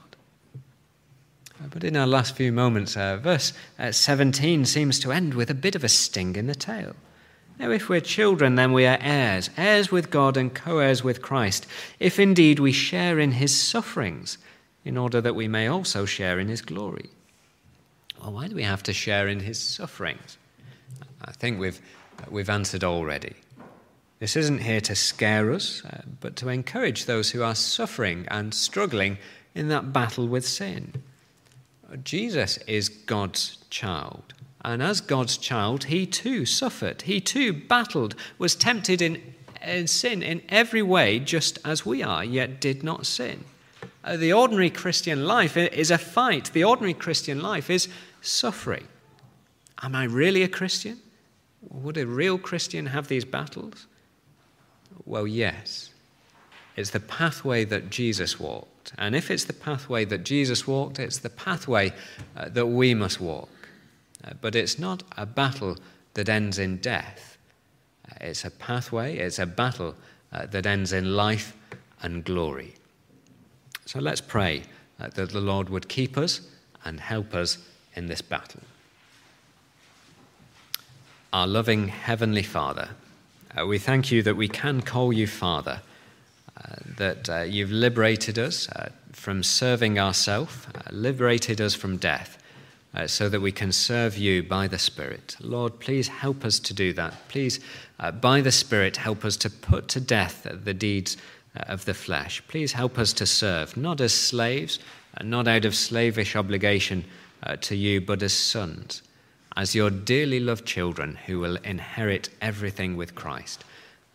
But 1.72 1.86
in 1.86 1.96
our 1.96 2.08
last 2.08 2.36
few 2.36 2.52
moments, 2.52 2.98
uh, 2.98 3.18
verse 3.18 3.54
uh, 3.80 3.92
17 3.92 4.66
seems 4.66 5.00
to 5.00 5.14
end 5.14 5.34
with 5.34 5.50
a 5.50 5.56
bit 5.56 5.76
of 5.76 5.86
a 5.86 5.90
sting 5.90 6.36
in 6.36 6.48
the 6.48 6.56
tail. 6.56 6.96
Now, 7.58 7.72
if 7.72 7.88
we're 7.88 8.02
children, 8.02 8.56
then 8.56 8.74
we 8.74 8.86
are 8.86 8.98
heirs, 9.00 9.50
heirs 9.56 9.92
with 9.92 10.10
God 10.10 10.36
and 10.36 10.54
co 10.54 10.80
heirs 10.80 11.04
with 11.04 11.22
Christ, 11.22 11.66
if 12.00 12.20
indeed 12.20 12.60
we 12.60 12.72
share 12.72 13.18
in 13.20 13.34
his 13.34 13.58
sufferings 13.58 14.38
in 14.84 14.98
order 14.98 15.22
that 15.22 15.36
we 15.36 15.48
may 15.48 15.68
also 15.68 16.06
share 16.06 16.40
in 16.40 16.48
his 16.48 16.62
glory. 16.62 17.10
Well, 18.22 18.34
why 18.34 18.48
do 18.48 18.56
we 18.56 18.64
have 18.64 18.84
to 18.84 18.94
share 18.94 19.28
in 19.28 19.40
his 19.40 19.60
sufferings? 19.60 20.38
I 21.24 21.32
think 21.32 21.60
we've, 21.60 21.80
we've 22.30 22.50
answered 22.50 22.84
already. 22.84 23.34
This 24.20 24.36
isn't 24.36 24.60
here 24.60 24.82
to 24.82 24.96
scare 24.96 25.52
us, 25.52 25.84
uh, 25.86 26.02
but 26.20 26.36
to 26.38 26.50
encourage 26.50 27.06
those 27.06 27.32
who 27.32 27.44
are 27.44 27.56
suffering 27.56 28.26
and 28.30 28.54
struggling 28.54 29.18
in 29.54 29.70
that 29.70 29.94
battle 29.94 30.28
with 30.28 30.48
sin. 30.48 30.94
Jesus 32.04 32.58
is 32.68 32.90
God's 32.90 33.58
child. 33.70 34.34
And 34.66 34.82
as 34.82 35.00
God's 35.00 35.38
child, 35.38 35.86
he 35.86 36.08
too 36.08 36.44
suffered. 36.44 37.04
He 37.04 37.22
too 37.22 37.54
battled, 37.54 38.16
was 38.40 38.56
tempted 38.56 39.00
in, 39.00 39.22
in 39.64 39.86
sin 39.86 40.24
in 40.24 40.42
every 40.50 40.82
way, 40.82 41.20
just 41.20 41.60
as 41.64 41.86
we 41.86 42.02
are, 42.02 42.26
yet 42.26 42.60
did 42.60 42.82
not 42.82 43.06
sin. 43.06 43.46
Uh, 44.04 44.18
the 44.18 44.34
ordinary 44.34 44.72
Christian 44.72 45.28
life 45.28 45.56
is 45.56 45.92
a 45.92 46.00
fight. 46.00 46.50
The 46.52 46.64
ordinary 46.64 46.96
Christian 46.96 47.44
life 47.44 47.70
is 47.70 47.88
suffering. 48.22 48.88
Am 49.84 49.94
I 49.94 50.06
really 50.06 50.42
a 50.42 50.48
Christian? 50.48 51.00
Would 51.70 51.98
a 51.98 52.08
real 52.08 52.40
Christian 52.40 52.88
have 52.88 53.08
these 53.08 53.24
battles? 53.24 53.86
Well, 55.06 55.28
yes. 55.28 55.92
It's 56.76 56.90
the 56.90 57.00
pathway 57.00 57.66
that 57.66 57.92
Jesus 57.92 58.40
walked. 58.40 58.94
And 58.98 59.16
if 59.16 59.30
it's 59.30 59.44
the 59.44 59.54
pathway 59.54 60.06
that 60.06 60.24
Jesus 60.24 60.66
walked, 60.66 60.98
it's 60.98 61.20
the 61.20 61.30
pathway 61.30 61.94
uh, 62.36 62.50
that 62.50 62.66
we 62.66 62.96
must 62.96 63.22
walk. 63.22 63.50
But 64.42 64.56
it's 64.56 64.80
not 64.80 65.04
a 65.18 65.26
battle 65.26 65.78
that 66.16 66.30
ends 66.30 66.58
in 66.60 66.78
death. 66.78 67.38
Uh, 68.10 68.16
it's 68.22 68.46
a 68.46 68.52
pathway, 68.52 69.18
it's 69.18 69.40
a 69.40 69.46
battle 69.46 69.96
uh, 70.32 70.46
that 70.48 70.66
ends 70.66 70.92
in 70.92 71.16
life 71.16 71.56
and 72.02 72.24
glory. 72.24 72.74
So 73.86 74.00
let's 74.00 74.22
pray 74.22 74.64
uh, 75.00 75.10
that 75.10 75.30
the 75.32 75.42
Lord 75.42 75.70
would 75.70 75.88
keep 75.88 76.18
us 76.18 76.42
and 76.84 77.00
help 77.00 77.34
us 77.34 77.58
in 77.96 78.08
this 78.08 78.22
battle. 78.22 78.62
Our 81.32 81.48
loving 81.48 81.90
Heavenly 81.90 82.44
Father, 82.44 82.90
uh, 83.58 83.66
we 83.66 83.78
thank 83.78 84.12
you 84.12 84.24
that 84.24 84.36
we 84.36 84.48
can 84.48 84.82
call 84.82 85.12
you 85.12 85.28
Father, 85.28 85.82
uh, 86.58 86.76
that 86.98 87.30
uh, 87.30 87.42
you've 87.42 87.72
liberated 87.72 88.40
us 88.40 88.70
from 89.12 89.44
serving 89.44 90.00
ourselves, 90.00 90.68
liberated 90.92 91.60
us 91.60 91.74
from 91.74 91.98
death. 91.98 92.38
So 93.08 93.30
that 93.30 93.42
we 93.42 93.52
can 93.52 93.72
serve 93.72 94.18
you 94.18 94.42
by 94.44 94.68
the 94.68 94.80
Spirit. 94.80 95.36
Lord, 95.42 95.80
please 95.80 96.08
help 96.08 96.46
us 96.46 96.60
to 96.60 96.74
do 96.74 96.94
that. 96.94 97.28
Please, 97.28 97.60
by 98.22 98.42
the 98.42 98.52
Spirit, 98.52 98.98
help 98.98 99.26
us 99.26 99.38
to 99.38 99.50
put 99.50 99.88
to 99.90 100.00
death 100.00 100.48
the 100.50 100.74
deeds 100.74 101.18
uh, 101.58 101.64
of 101.68 101.86
the 101.86 101.94
flesh. 101.94 102.44
Please 102.50 102.74
help 102.74 102.98
us 103.00 103.14
to 103.14 103.26
serve, 103.26 103.78
not 103.78 104.02
as 104.02 104.14
slaves, 104.14 104.80
uh, 105.18 105.24
not 105.24 105.48
out 105.48 105.64
of 105.64 105.74
slavish 105.74 106.36
obligation 106.36 107.06
uh, 107.44 107.56
to 107.58 107.76
you, 107.76 108.02
but 108.02 108.22
as 108.22 108.34
sons, 108.34 109.02
as 109.56 109.74
your 109.74 109.90
dearly 109.90 110.40
loved 110.40 110.66
children 110.66 111.18
who 111.28 111.40
will 111.40 111.56
inherit 111.58 112.28
everything 112.42 112.98
with 112.98 113.16
Christ. 113.16 113.64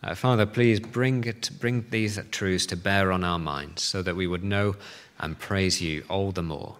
Uh, 0.03 0.13
Father, 0.13 0.45
please 0.45 0.79
bring, 0.79 1.23
it, 1.23 1.49
bring 1.59 1.85
these 1.89 2.19
truths 2.29 2.67
to 2.67 2.75
bear 2.75 3.11
on 3.11 3.23
our 3.23 3.39
minds 3.39 3.81
so 3.81 4.03
that 4.03 4.15
we 4.15 4.27
would 4.27 4.43
know 4.43 4.75
and 5.19 5.39
praise 5.39 5.81
you 5.81 6.03
all 6.09 6.31
the 6.31 6.43
more. 6.43 6.75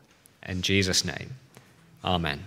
In 0.46 0.62
Jesus' 0.62 1.04
name, 1.04 1.32
amen. 2.04 2.44